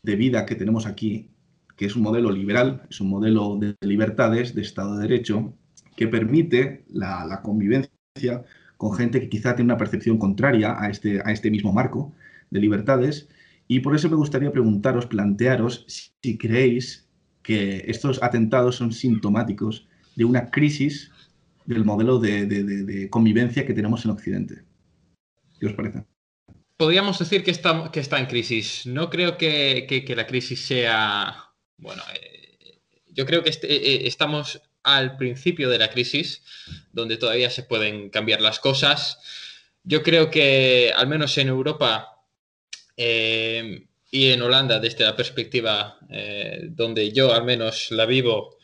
[0.03, 1.29] de vida que tenemos aquí,
[1.77, 5.53] que es un modelo liberal, es un modelo de libertades, de Estado de Derecho,
[5.95, 8.43] que permite la, la convivencia
[8.75, 12.11] con gente que quizá tiene una percepción contraria a este, a este mismo marco
[12.49, 13.29] de libertades.
[13.67, 17.07] Y por eso me gustaría preguntaros, plantearos si, creéis
[17.43, 21.11] que estos atentados son sintomáticos de una crisis
[21.65, 24.63] del modelo de, convivencia que tenemos en Occidente.
[25.59, 26.05] ¿Qué os parece?
[26.77, 28.85] Podríamos decir que está, en crisis.
[28.85, 31.43] No creo que, la crisis sea...
[31.77, 32.79] Bueno, eh,
[33.11, 36.43] yo creo que este- eh, estamos al principio de la crisis,
[36.93, 39.19] donde todavía se pueden cambiar las cosas.
[39.83, 42.16] Yo creo que, al menos en Europa
[42.97, 48.57] eh, y en Holanda, desde la perspectiva eh, donde yo al menos la vivo,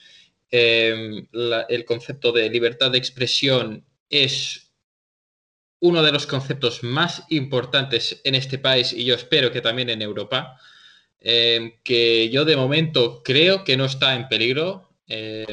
[0.52, 4.72] eh, la- el concepto de libertad de expresión es
[5.80, 10.02] uno de los conceptos más importantes en este país y yo espero que también en
[10.02, 10.58] Europa,
[11.20, 15.46] eh, que yo de momento creo que no está en peligro, eh,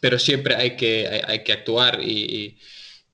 [0.00, 2.58] pero siempre hay que, hay, que actuar y,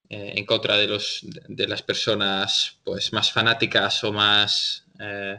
[0.08, 5.38] eh, en contra de, los, de las personas pues, más fanáticas o más eh,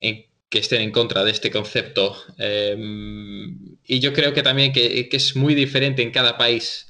[0.00, 2.16] eh, que estén en contra de este concepto.
[2.38, 6.86] Y yo creo que también que, que es muy diferente en cada país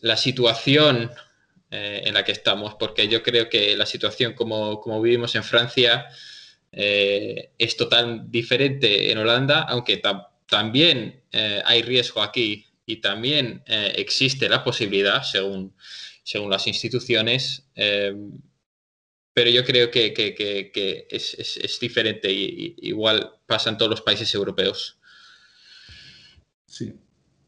[0.00, 1.10] la situación
[1.70, 6.08] en la que estamos, porque yo creo que la situación como, como vivimos en Francia
[6.72, 11.22] es total diferente en Holanda, aunque tam- también
[11.64, 15.74] hay riesgo aquí y también eh, existe la posibilidad, según,
[16.24, 18.14] según las instituciones, eh,
[19.34, 23.70] pero yo creo que, que- que- que es, es- es diferente y, y igual pasa
[23.70, 24.98] en todos los países europeos.
[26.66, 26.94] Sí,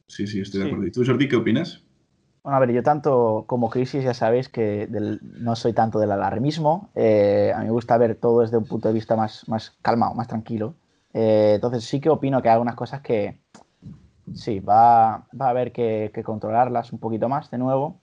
[0.07, 0.69] sí, sí, estoy de Sí.
[0.71, 0.87] acuerdo.
[0.87, 1.83] ¿Y tú, Jordi, qué opinas?
[2.43, 6.11] Bueno, a ver, yo tanto como crisis ya sabéis que del- no soy tanto del
[6.13, 6.91] alarmismo.
[6.95, 10.15] eh, a mí me gusta ver todo desde un punto de vista más, más calmado,
[10.15, 10.75] más tranquilo.
[11.13, 13.41] Eh, entonces sí que opino que hay algunas cosas que
[14.35, 18.01] sí, va, a haber que, controlarlas un poquito más de nuevo.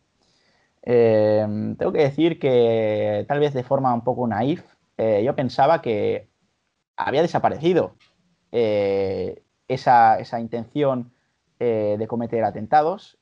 [0.83, 1.45] Eh,
[1.77, 4.63] tengo que decir que tal vez de forma un poco naif,
[4.97, 6.29] eh, yo pensaba que
[6.95, 7.95] había desaparecido
[8.51, 11.11] eh, esa, intención
[11.59, 13.17] eh, de cometer atentados.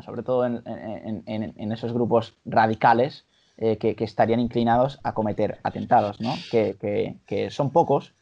[0.00, 3.26] sobre todo en, esos grupos radicales
[3.56, 6.34] que, estarían inclinados a cometer atentados, ¿no?
[6.50, 8.14] Que son pocos,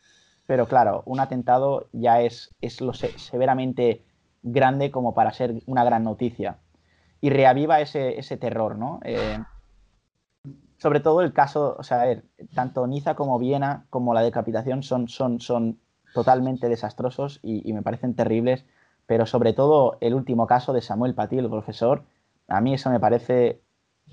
[0.49, 4.05] pero claro, un atentado ya es, es lo se- severamente
[4.42, 6.59] grande como para ser una gran noticia.
[7.22, 9.01] Y reaviva ese, ese terror, ¿no?
[9.05, 9.44] Eh,
[10.78, 12.24] sobre todo el caso, o sea, ver,
[12.55, 15.80] tanto Niza como Viena, como la decapitación, son, son, son
[16.12, 18.64] totalmente desastrosos y, y me parecen terribles
[19.07, 22.05] pero sobre todo el último caso de Samuel Paty, el profesor,
[22.46, 23.62] a mí eso me parece,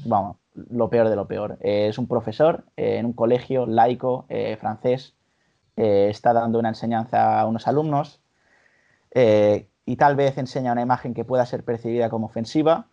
[0.06, 1.58] vamos, lo peor de lo peor.
[1.62, 5.15] Eh, es un profesor eh, en un colegio laico eh, francés,
[5.78, 8.22] eh, está dando una enseñanza a unos alumnos
[9.12, 12.88] eh, y tal vez enseña una imagen que pueda ser percibida como ofensiva.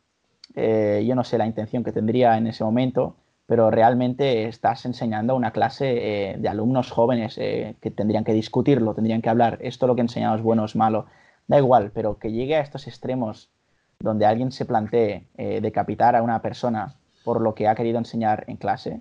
[0.55, 3.17] Eh, yo no sé la intención que tendría en ese momento,
[3.47, 9.23] pero realmente estás enseñando a una clase de alumnos jóvenes que tendrían que discutirlo, tendrían
[9.23, 11.07] que hablar, esto lo que enseñamos es bueno es malo,
[11.49, 13.51] da igual, pero que llegue a estos extremos
[13.99, 15.27] donde alguien se plantee
[15.61, 19.01] decapitar a una persona por lo que ha querido enseñar en clase,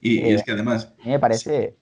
[0.00, 1.76] Y, y es que además, a mí me parece...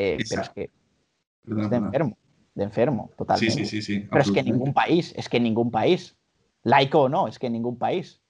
[0.00, 2.16] eh, pero es que es de enfermo,
[2.54, 3.64] de enfermo, totalmente.
[3.64, 4.06] sí, sí, sí.
[4.10, 6.16] Pero es que ningún país, es que ningún país,
[6.62, 8.20] laico o no, es que ningún país.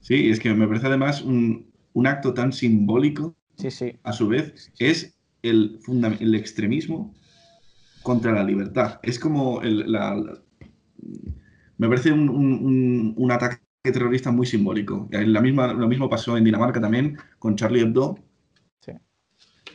[0.00, 3.98] Sí, es que me parece además un, un acto tan simbólico, Sí, sí.
[4.04, 5.78] a su vez, es el,
[6.20, 7.14] el extremismo
[8.02, 9.00] contra la libertad.
[9.02, 10.42] Es como el, la, la-
[11.78, 15.08] me parece un, un- un- ataque terrorista muy simbólico.
[15.10, 18.18] La misma, lo mismo pasó en Dinamarca también con Charlie Hebdo.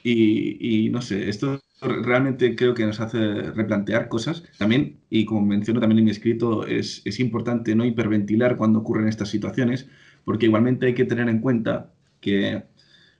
[0.07, 4.43] Y, no sé, esto realmente creo que nos hace replantear cosas.
[4.59, 9.07] También, y como menciono también en mi escrito, es, es importante no hiperventilar cuando ocurren
[9.07, 9.87] estas situaciones,
[10.23, 12.63] porque igualmente hay que tener en cuenta que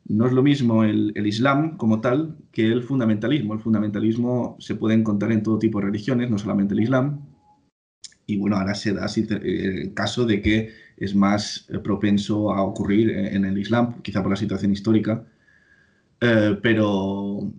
[0.08, 3.56] no es lo mismo el, el Islam como tal que el fundamentalismo.
[3.56, 7.26] El fundamentalismo se puede encontrar en todo tipo de religiones, no solamente el Islam.
[8.28, 12.62] Y bueno, ahora se da eh, el caso de que es más eh, propenso a
[12.62, 15.26] ocurrir eh, en el Islam, quizá por la situación histórica.
[16.26, 17.52] Eh, pero,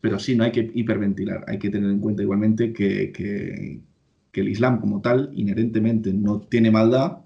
[0.00, 1.44] pero sí, no hay que hiperventilar.
[1.48, 3.80] Hay que tener en cuenta igualmente que,
[4.32, 7.18] el Islam como tal inherentemente no tiene maldad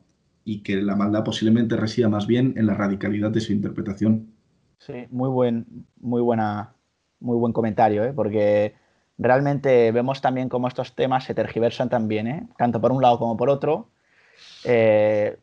[0.44, 4.32] y que la maldad posiblemente resida más bien en la radicalidad de su interpretación.
[4.78, 5.66] Sí, muy buen,
[6.00, 6.74] muy buena,
[7.20, 8.12] muy buen comentario, ¿eh?
[8.12, 8.74] porque
[9.18, 12.46] realmente vemos también cómo estos temas se tergiversan también, ¿eh?
[12.58, 13.88] tanto por un lado como por otro.
[14.64, 15.36] Eh,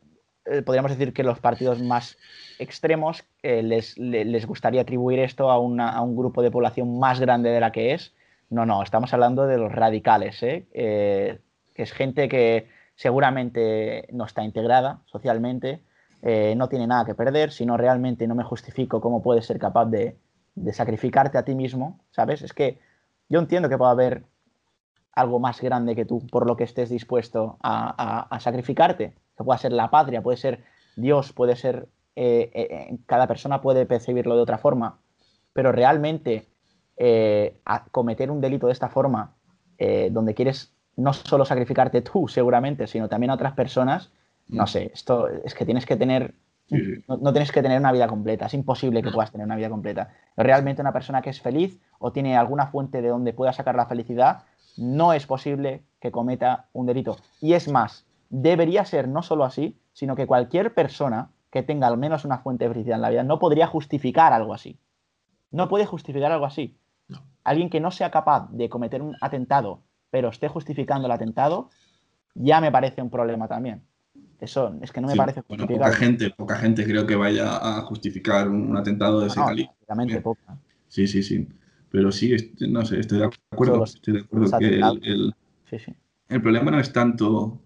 [0.46, 2.16] eh, podríamos decir que los partidos más
[2.58, 6.98] extremos eh, les, le- les gustaría atribuir esto a, una- a un grupo de población
[6.98, 8.14] más grande de la que es.
[8.50, 10.66] No, no, estamos hablando de los radicales, ¿eh?
[10.72, 15.80] Que es gente que seguramente no está integrada socialmente,
[16.56, 19.86] no tiene nada que perder, si no realmente no me justifico cómo puedes ser capaz
[19.86, 20.16] de,
[20.54, 22.42] de sacrificarte a ti mismo, ¿sabes?
[22.42, 22.78] Es que
[23.28, 24.24] yo entiendo que pueda haber
[25.12, 29.58] algo más grande que tú por lo que estés dispuesto a- a sacrificarte, que pueda
[29.58, 30.64] ser la patria, puede ser
[30.96, 31.88] Dios, puede ser...
[32.16, 34.98] eh, eh, cada persona puede percibirlo de otra forma,
[35.52, 36.46] pero realmente
[36.96, 39.34] eh, a- cometer un delito de esta forma,
[39.78, 44.10] eh, donde quieres no solo sacrificarte tú seguramente, sino también a otras personas,
[44.46, 46.34] no sé, esto es que tienes que tener,
[46.68, 46.76] sí.
[47.08, 49.70] no, no tienes que tener una vida completa, es imposible que puedas tener una vida
[49.70, 50.12] completa.
[50.36, 53.86] Realmente una persona que es feliz o tiene alguna fuente de donde pueda sacar la
[53.86, 54.44] felicidad,
[54.76, 57.16] no es posible que cometa un delito.
[57.40, 58.04] Y es más,
[58.42, 62.64] debería ser no solo así, sino que cualquier persona que tenga al menos una fuente
[62.64, 64.76] de felicidad en la vida no podría justificar algo así.
[65.52, 66.76] No puede justificar algo así.
[67.06, 67.22] No.
[67.44, 71.70] Alguien que no sea capaz de cometer un atentado, pero esté justificando el atentado,
[72.34, 73.82] ya me parece un problema también.
[74.40, 77.56] Eso es que no me Sí, parece bueno, poca gente, poca gente creo que vaya
[77.56, 80.20] a justificar un, un atentado de ese calibre.
[80.22, 80.58] poca.
[80.88, 81.48] Sí, sí, sí.
[81.90, 83.84] Pero sí, est- no sé, estoy de acuerdo.
[83.84, 85.34] Estoy de acuerdo que el-
[85.70, 85.94] Sí, sí.
[86.28, 87.60] el problema no es tanto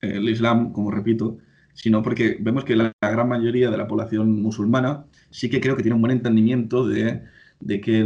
[0.00, 1.38] el Islam, como repito,
[1.74, 5.82] sino porque vemos que la, gran mayoría de la población musulmana sí que creo que
[5.82, 7.22] tiene un buen entendimiento de,
[7.60, 8.04] de que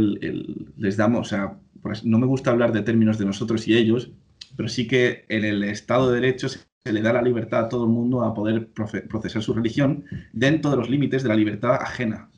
[0.77, 1.57] les damos, o sea,
[2.03, 4.11] no me gusta hablar de términos de nosotros y ellos,
[4.55, 7.85] pero sí que en el Estado de Derecho se le da la libertad a todo
[7.85, 12.29] el mundo a poder procesar su religión dentro de los límites de la libertad ajena.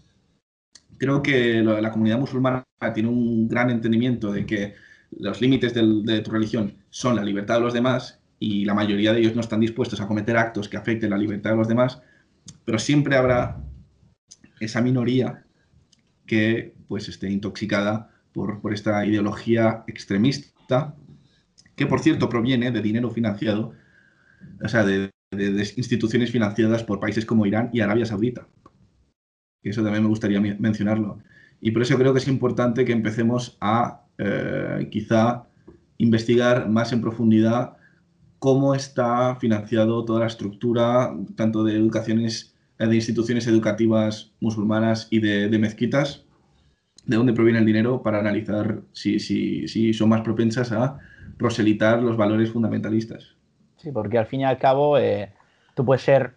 [0.97, 4.73] Creo que la comunidad musulmana tiene un gran entendimiento de que
[5.11, 9.19] los límites de tu religión son la libertad de los demás y la mayoría de
[9.19, 12.01] ellos no están dispuestos a cometer actos que afecten la libertad de los demás,
[12.65, 13.57] pero siempre habrá
[14.59, 15.45] esa minoría
[16.25, 20.95] que pues esté intoxicada por, por esta ideología extremista,
[21.75, 23.73] que por cierto proviene de dinero financiado,
[24.63, 28.47] o sea, de, de- instituciones financiadas por países como Irán y Arabia Saudita.
[29.63, 31.19] Eso también me gustaría men- mencionarlo.
[31.61, 35.47] Y por eso creo que es importante que empecemos a eh, quizá
[35.97, 37.76] investigar más en profundidad
[38.39, 45.49] cómo está financiado toda la estructura, tanto de educaciones, de instituciones educativas musulmanas y de,
[45.49, 46.23] de mezquitas,
[47.05, 50.99] de dónde proviene el dinero para analizar si, si, si son más propensas a
[51.37, 53.35] proselitar los valores fundamentalistas.
[53.77, 55.31] Sí, porque al fin y al cabo eh,
[55.75, 56.33] tú puedes ser,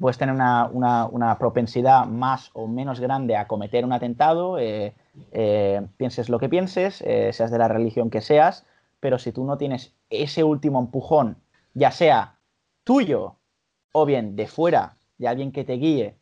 [0.00, 4.94] puedes tener una, una- una propensidad más o menos grande a cometer un atentado, eh,
[5.32, 8.64] eh, pienses lo que pienses, eh, seas de la religión que seas,
[9.00, 11.38] pero si tú no tienes ese último empujón,
[11.74, 12.38] ya sea
[12.84, 13.36] tuyo
[13.92, 16.16] o bien de fuera, de alguien que te guíe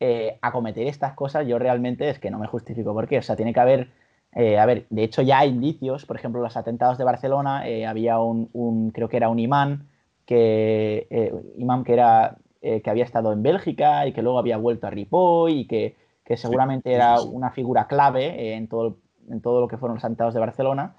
[0.00, 3.18] eh, a cometer estas cosas, yo realmente es que no me justifico por qué.
[3.18, 3.90] O sea, tiene que haber,
[4.34, 7.86] eh, a ver, de hecho ya hay indicios, por ejemplo, los atentados de Barcelona, eh,
[7.86, 9.88] había un, un- creo que era un imán,
[10.26, 14.90] que, imán que, era, que había estado en Bélgica y que luego había vuelto a
[14.90, 17.28] Ripoll y que, que seguramente sí, era sí.
[17.32, 18.98] una figura clave en, todo,
[19.28, 20.96] en todo lo que fueron los atentados de Barcelona,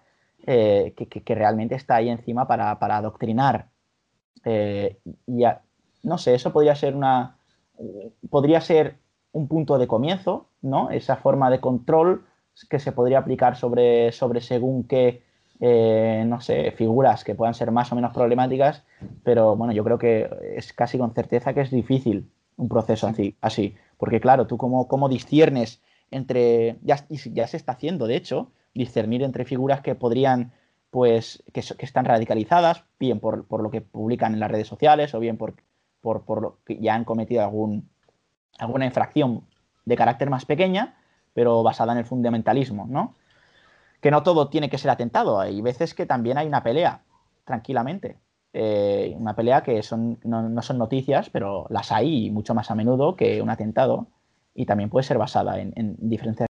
[0.48, 3.70] eh, que, que- que realmente está ahí encima para, para adoctrinar
[4.46, 5.62] Eh, ya,
[6.04, 7.38] no sé, eso podría ser una.
[8.30, 8.98] Podría ser
[9.32, 10.89] un punto de comienzo, ¿no?
[10.92, 12.26] Esa forma de control
[12.70, 15.24] que se podría aplicar sobre, sobre según qué,
[15.60, 18.84] eh, no sé, figuras que puedan ser más o menos problemáticas,
[19.24, 23.36] pero bueno, yo creo que es casi con certeza que es difícil un proceso así,
[23.42, 25.82] así porque claro, tú cómo, cómo disciernes
[26.12, 30.53] entre, ya, ya se está haciendo, de hecho, discernir entre figuras que podrían
[30.91, 35.19] pues que, están radicalizadas, bien por, por, lo que publican en las redes sociales o
[35.19, 35.55] bien por,
[36.01, 37.89] por, por lo que ya han cometido algún,
[38.59, 39.45] alguna infracción
[39.86, 40.97] de carácter más pequeña,
[41.34, 43.15] pero basada en el fundamentalismo, ¿no?
[44.01, 47.03] Que no todo tiene que ser atentado, hay veces que también hay una pelea,
[47.45, 48.17] tranquilamente.
[48.53, 52.76] Eh, una pelea que son, no, no, son noticias, pero las hay mucho más a
[52.76, 54.07] menudo que un atentado
[54.53, 56.51] y también puede ser basada en, en diferencias.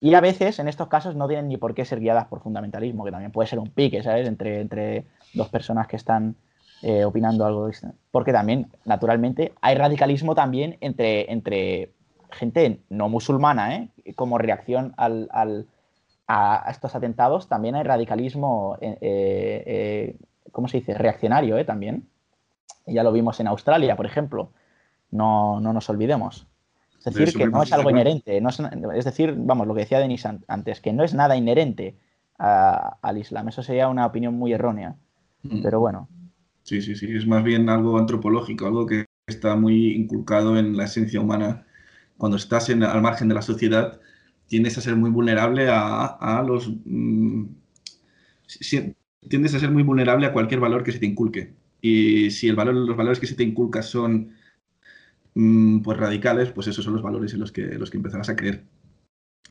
[0.00, 3.04] Y a veces, en estos casos, no tienen ni por qué ser guiadas por fundamentalismo,
[3.04, 4.26] que también puede ser un pique, ¿sabes?
[4.26, 6.36] Entre, entre dos personas que están
[6.82, 7.96] eh, opinando algo distinto.
[8.10, 11.92] Porque también, naturalmente, hay radicalismo también entre, entre
[12.30, 13.88] gente no musulmana, ¿eh?
[14.16, 15.66] Como reacción al, al,
[16.26, 20.16] a estos atentados, también hay radicalismo, eh, eh,
[20.52, 20.94] ¿cómo se dice?
[20.94, 21.64] Reaccionario, ¿eh?
[21.64, 22.08] También.
[22.86, 24.50] Ya lo vimos en Australia, por ejemplo.
[25.10, 26.46] No, no nos olvidemos.
[27.04, 28.40] Es decir, que no es algo inherente.
[28.40, 28.60] No es,
[28.94, 31.96] es, decir, vamos, lo que decía Denis antes, que no es nada inherente
[32.38, 33.48] a, al Islam.
[33.48, 34.96] Eso sería una opinión muy errónea.
[35.42, 35.62] Mm.
[35.62, 36.08] Pero bueno.
[36.62, 37.14] Sí, sí, sí.
[37.16, 41.66] Es más bien algo antropológico, algo que está muy inculcado en la esencia humana.
[42.18, 43.98] Cuando estás en, al margen de la sociedad,
[44.46, 46.70] tiendes a ser muy vulnerable a, a los.
[46.84, 47.46] Mmm,
[48.46, 48.94] si,
[49.28, 51.54] tiendes a ser muy vulnerable a cualquier valor que se te inculque.
[51.80, 54.32] Y si el valor, los valores que se te inculcan son
[55.82, 58.64] pues radicales, pues esos son los valores en los que, los que empezarás a creer.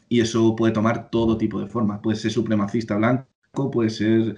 [0.08, 2.00] Y eso puede tomar todo tipo de formas.
[2.00, 4.36] Puede ser supremacista blanco, puede ser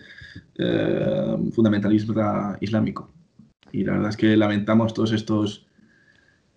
[0.58, 3.10] eh, fundamentalista islámico.
[3.72, 5.66] Y la verdad es que lamentamos todos estos,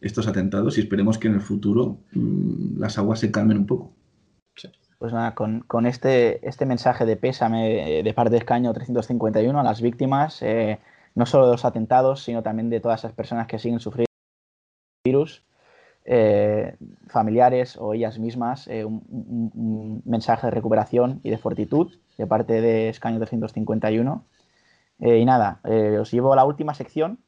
[0.00, 3.92] estos atentados y esperemos que en el futuro mmm, las aguas se calmen un poco.
[4.98, 9.62] Pues nada, con, con, este, este mensaje de pésame de parte de Escaño 351 a
[9.62, 10.78] las víctimas, eh,
[11.14, 14.13] no solo de los atentados, sino también de todas esas personas que siguen sufriendo
[15.04, 15.44] virus,
[16.06, 16.76] eh,
[17.08, 22.88] familiares o ellas mismas, eh, un, mensaje de recuperación y de fortitud de parte de
[22.88, 24.24] Escaño 351.
[25.00, 25.60] Eh, y nada,
[26.00, 27.18] os llevo a la última sección.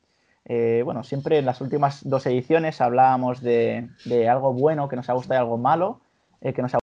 [0.84, 5.12] Bueno, siempre en las últimas dos ediciones hablábamos de, de algo bueno que nos ha
[5.12, 6.00] gustado y algo malo
[6.40, 6.78] que nos ha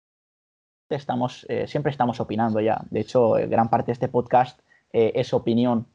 [0.89, 2.81] estamos, siempre estamos opinando ya.
[2.89, 4.59] De hecho, gran parte de este podcast
[4.91, 5.87] es opinión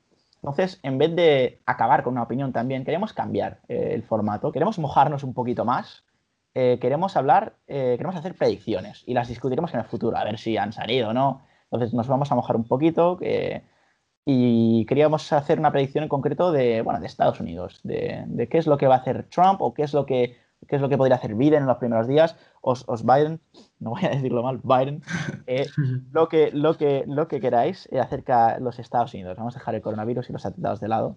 [0.45, 4.79] entonces, en vez de acabar con una opinión también, queremos cambiar eh, el formato, queremos
[4.79, 6.05] mojarnos un poquito más,
[6.53, 10.37] eh, queremos hablar, eh, queremos hacer predicciones y las discutiremos en el futuro, a ver
[10.39, 11.47] si han salido o no.
[11.71, 13.19] Entonces, nos vamos a mojar un poquito
[14.27, 18.59] y queríamos hacer una predicción en concreto de, bueno, de Estados Unidos, de, de, qué
[18.59, 20.37] es lo que va a hacer Trump o qué es lo que,
[20.67, 23.41] qué es lo que podría hacer Biden en los primeros días, os, os Biden,
[23.79, 25.03] no voy a decirlo mal, Biden,
[25.47, 25.67] eh,
[26.13, 29.37] lo, que, lo, que, lo que queráis eh, acerca de los Estados Unidos.
[29.37, 31.17] Vamos a dejar el coronavirus y los atentados de lado.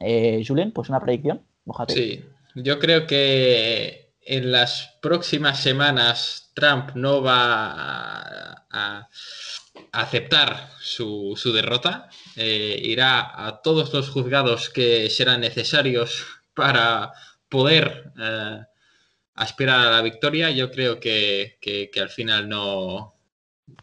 [0.00, 1.94] Eh, Julien, pues una predicción, mojate.
[1.94, 2.24] Sí,
[2.54, 9.08] yo creo que en las próximas semanas Trump no va a, a
[9.92, 17.12] aceptar su, su derrota, eh, irá a todos los juzgados que serán necesarios para
[17.48, 18.60] poder eh,
[19.34, 20.50] aspirar a la victoria.
[20.50, 23.14] Yo creo que, que, al final no,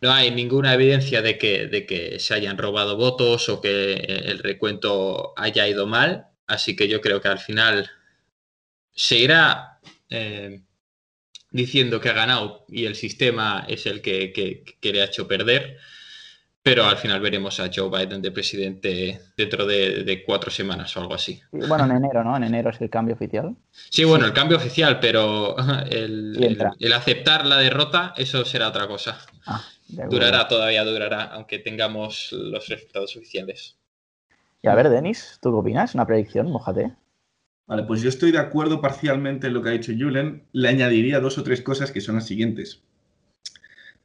[0.01, 4.39] no hay ninguna evidencia de que, de que se hayan robado votos o que el
[4.39, 6.27] recuento haya ido mal.
[6.47, 7.89] Así que yo creo que al final
[8.91, 10.61] se irá eh,
[11.51, 15.77] diciendo que ha ganado y el sistema es el que, que le ha hecho perder
[16.63, 21.01] pero al final veremos a Joe Biden de presidente dentro de, de, cuatro semanas o
[21.01, 21.41] algo así.
[21.51, 22.37] Bueno, en enero, ¿no?
[22.37, 23.53] En enero es el cambio oficial.
[23.89, 24.29] Sí, bueno, sí.
[24.29, 25.57] el cambio oficial, pero
[25.89, 29.19] el, el, el, aceptar la derrota, eso será otra cosa.
[29.45, 29.61] Ah,
[30.09, 33.77] durará, todavía durará, aunque tengamos los resultados oficiales.
[34.61, 35.93] Y a ver, Denis, ¿tú qué opinas?
[35.93, 36.93] Una predicción, mojate.
[37.67, 40.47] Vale, pues yo estoy de acuerdo parcialmente en lo que ha dicho Julen.
[40.53, 42.83] Le añadiría dos o tres cosas que son las siguientes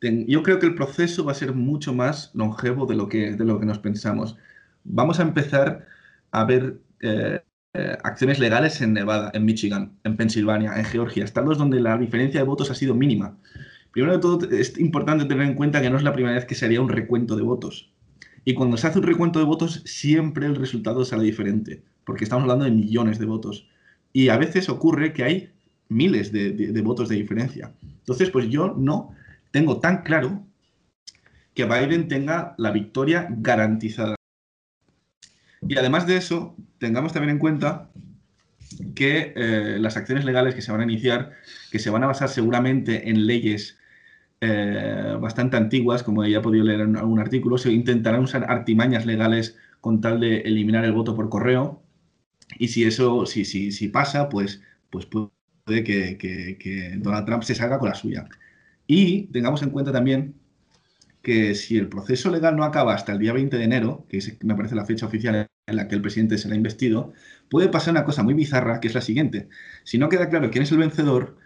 [0.01, 3.45] yo creo que el proceso va a ser mucho más longevo de lo que, de
[3.45, 4.37] lo que nos pensamos.
[4.85, 5.87] Vamos a empezar
[6.31, 7.41] a ver eh,
[7.75, 12.41] eh, acciones legales en Nevada, en Michigan, en Pensilvania, en Georgia, estados donde la diferencia
[12.41, 13.37] de votos ha sido mínima.
[13.91, 16.55] Primero de todo, es importante tener en cuenta que no es la primera vez que
[16.55, 17.93] se haría un recuento de votos.
[18.45, 22.45] Y cuando se hace un recuento de votos, siempre el resultado sale diferente, porque estamos
[22.45, 23.69] hablando de millones de votos.
[24.13, 25.51] Y a veces ocurre que hay
[25.89, 27.73] miles de, de, de votos de diferencia.
[27.83, 29.11] Entonces, pues yo no
[29.51, 30.45] tengo tan claro
[31.55, 34.15] que Biden tenga la victoria garantizada.
[35.63, 37.91] Y además de eso, tengamos también en cuenta
[38.95, 41.33] que eh, las acciones legales que se van a iniciar,
[41.71, 43.79] que se van a basar seguramente en leyes
[44.41, 49.05] eh, bastante antiguas, como ya he podido leer en algún artículo, se intentarán usar artimañas
[49.05, 51.83] legales con tal de eliminar el voto por correo.
[52.59, 57.79] Y si eso, si, si, si pasa, pues, pues puede que, Donald Trump se salga
[57.79, 58.29] con la suya.
[58.89, 60.35] Y tengamos en cuenta también
[61.23, 64.43] que si el proceso legal no acaba hasta el día 20 de enero, que es,
[64.43, 67.13] me parece la fecha oficial en la que el presidente será investido,
[67.51, 69.51] puede pasar una cosa muy bizarra, que es la siguiente.
[69.85, 71.37] Si no queda claro quién es el vencedor,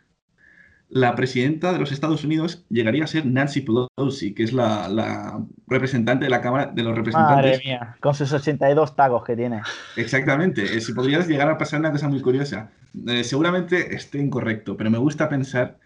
[0.88, 5.44] la presidenta de los Estados Unidos llegaría a ser Nancy Pelosi, que es la, la
[5.66, 7.36] representante de la Cámara de los Representantes.
[7.36, 9.62] Madre mía, con sus 82 tagos que tiene.
[9.96, 10.76] Exactamente.
[10.76, 12.70] Eh, si podrías llegar a pasar una cosa muy curiosa.
[13.08, 15.78] Eh, seguramente esté incorrecto, pero me gusta pensar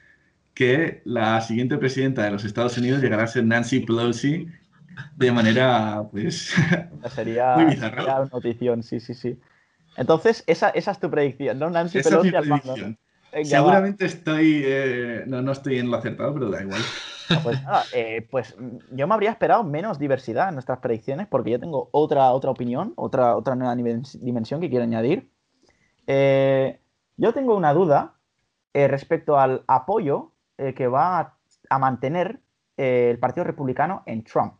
[0.56, 4.48] que la siguiente presidenta de los Estados Unidos llegará a ser Nancy Pelosi
[5.14, 6.54] de manera, pues,
[7.14, 7.98] Sería, muy bizarra.
[8.00, 9.38] sería una notición, sí, sí, sí.
[9.98, 11.68] Entonces, esa, esa es tu predicción, ¿no?
[11.68, 12.72] Nancy Esa es mi Pelosi al mando, ¿no?
[12.72, 12.98] predicción.
[13.30, 16.80] Venga, Seguramente estoy, eh, no, no estoy en lo acertado, pero da igual.
[17.30, 17.40] va.
[17.42, 18.56] Pues, nada, eh, pues
[18.92, 22.94] yo me habría esperado menos diversidad en nuestras predicciones porque yo tengo otra, otra opinión,
[22.96, 25.30] otra, otra nueva dimensión que quiero añadir.
[26.06, 26.80] Eh,
[27.18, 28.14] yo tengo una duda
[28.72, 31.38] respecto al apoyo eh, que va a,
[31.70, 32.40] a mantener
[32.76, 34.54] eh, el Partido Republicano en Trump.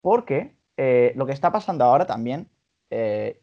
[0.00, 2.48] Porque eh, lo que está pasando ahora también,
[2.90, 3.42] eh,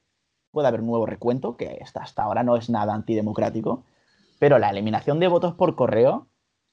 [0.51, 3.83] puede haber un nuevo recuento, que hasta, hasta ahora no es nada antidemocrático,
[4.39, 6.27] pero la eliminación de votos por correo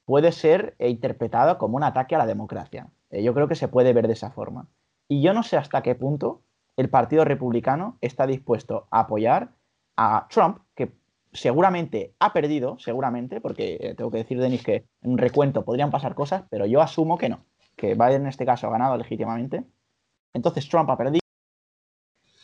[0.06, 2.88] puede ser eh, interpretada como un ataque a la democracia.
[3.10, 4.68] Eh, yo creo que se puede ver de esa forma.
[5.08, 6.42] Y yo no sé hasta qué punto
[6.76, 9.50] el Partido Republicano está dispuesto a apoyar
[9.96, 10.92] a Trump, que
[11.34, 15.90] seguramente ha perdido, seguramente, porque eh, tengo que decir, Denis, que en un recuento podrían
[15.90, 17.44] pasar cosas, pero yo asumo que no,
[17.76, 19.64] que Biden en este caso ha ganado legítimamente.
[20.32, 21.20] Entonces Trump ha perdido.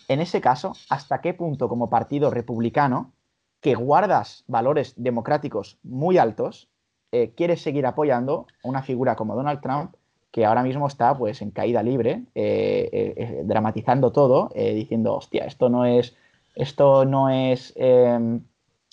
[0.09, 3.13] En ese caso, ¿hasta qué punto como partido republicano,
[3.61, 6.69] que guardas valores democráticos muy altos,
[7.13, 9.95] eh, quieres seguir apoyando a una figura como Donald Trump,
[10.33, 15.69] que ahora mismo está pues en caída libre, eh, eh, dramatizando todo, diciendo, hostia, esto
[15.69, 16.17] no es,
[16.55, 18.41] esto no es, eh,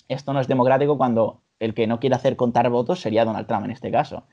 [0.08, 3.64] esto no es democrático cuando el que no quiere hacer contar votos sería Donald Trump
[3.64, 4.24] en este caso.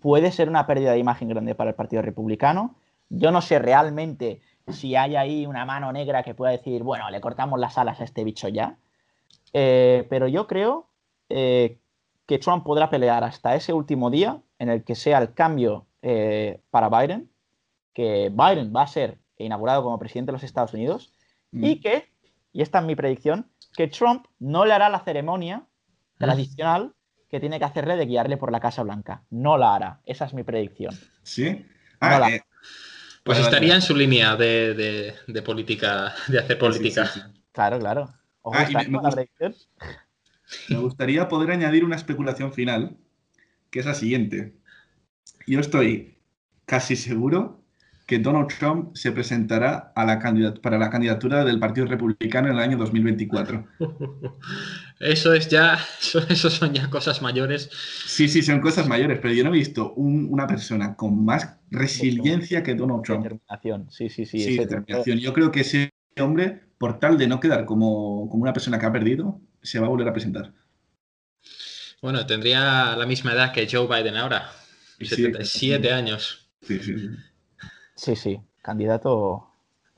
[0.00, 2.76] Puede ser una pérdida de imagen grande para el Partido Republicano.
[3.08, 7.20] Yo no sé realmente si hay ahí una mano negra que pueda decir, bueno, le
[7.20, 8.76] cortamos las alas a este bicho ya.
[9.52, 10.88] Eh, pero yo creo
[11.30, 11.78] eh,
[12.26, 16.60] que Trump podrá pelear hasta ese último día en el que sea el cambio eh,
[16.70, 17.30] para Biden,
[17.94, 21.12] que Biden va a ser inaugurado como presidente de los Estados Unidos
[21.50, 22.10] y que,
[22.52, 25.64] y esta es mi predicción, que Trump no le hará la ceremonia
[26.18, 26.96] tradicional
[27.30, 29.22] que tiene que hacerle de guiarle por la Casa Blanca.
[29.30, 30.00] No la hará.
[30.04, 30.92] Esa es mi predicción.
[31.22, 31.50] ¿Sí?
[31.50, 31.64] No
[32.00, 32.42] Ah, la- eh,
[33.22, 33.74] Pues vale, estaría vale.
[33.76, 37.06] en su línea de, de- de política, de hacer política.
[37.06, 37.40] Sí, sí, sí.
[37.52, 38.08] Claro, claro.
[38.42, 39.54] ¿Os Ah, me-?
[40.70, 42.96] Me gustaría poder añadir una especulación final,
[43.70, 44.56] que es la siguiente.
[45.46, 46.18] Yo estoy
[46.64, 47.62] casi seguro
[48.08, 52.54] que Donald Trump se presentará a la candidat- para la candidatura del Partido Republicano en
[52.54, 53.66] el año 2024.
[54.98, 57.70] Eso es ya, eso, eso son ya cosas mayores.
[58.06, 61.56] Sí, sí, son cosas mayores, pero yo no he visto un- una persona con más
[61.70, 63.24] resiliencia que Donald Trump.
[63.24, 63.90] Determinación.
[63.90, 64.56] Sí, sí, sí.
[64.56, 65.18] Determinación.
[65.18, 68.86] Yo creo que ese hombre, por tal de no quedar como, como una persona que
[68.86, 70.52] ha perdido, se va a volver a presentar.
[72.00, 74.50] Bueno, tendría la misma edad que Joe Biden ahora.
[74.98, 76.50] Sí, 77 años.
[76.62, 77.08] Sí, sí, sí.
[77.98, 79.48] Sí, sí, candidato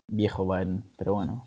[0.06, 1.44] viejo Biden, pero bueno.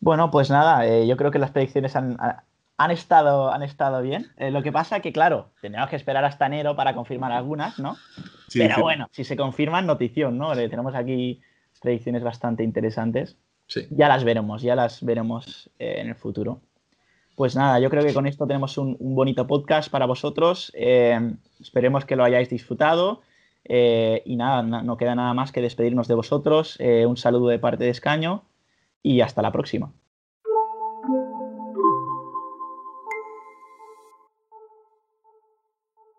[0.00, 2.44] Bueno, pues nada, eh, yo creo que las predicciones han, ha-
[2.78, 4.28] han estado, han estado bien.
[4.38, 7.96] Eh, lo que pasa que, claro, tenemos que esperar hasta enero para confirmar algunas, ¿no?
[8.48, 8.80] Sí, pero sí.
[8.80, 10.54] bueno, si se confirman, notición, ¿no?
[10.54, 11.40] Eh, tenemos aquí
[11.82, 13.36] predicciones bastante interesantes.
[13.66, 13.86] Sí.
[13.90, 16.60] Ya las veremos, ya las veremos eh, en el futuro.
[17.34, 20.72] Pues nada, yo creo que con esto tenemos un, un bonito podcast para vosotros.
[20.74, 23.20] Eh, esperemos que lo hayáis disfrutado.
[23.68, 26.76] Eh, y nada, na- no queda nada más que despedirnos de vosotros.
[26.80, 28.44] Eh, un saludo de parte de Escaño
[29.02, 29.92] y hasta la próxima.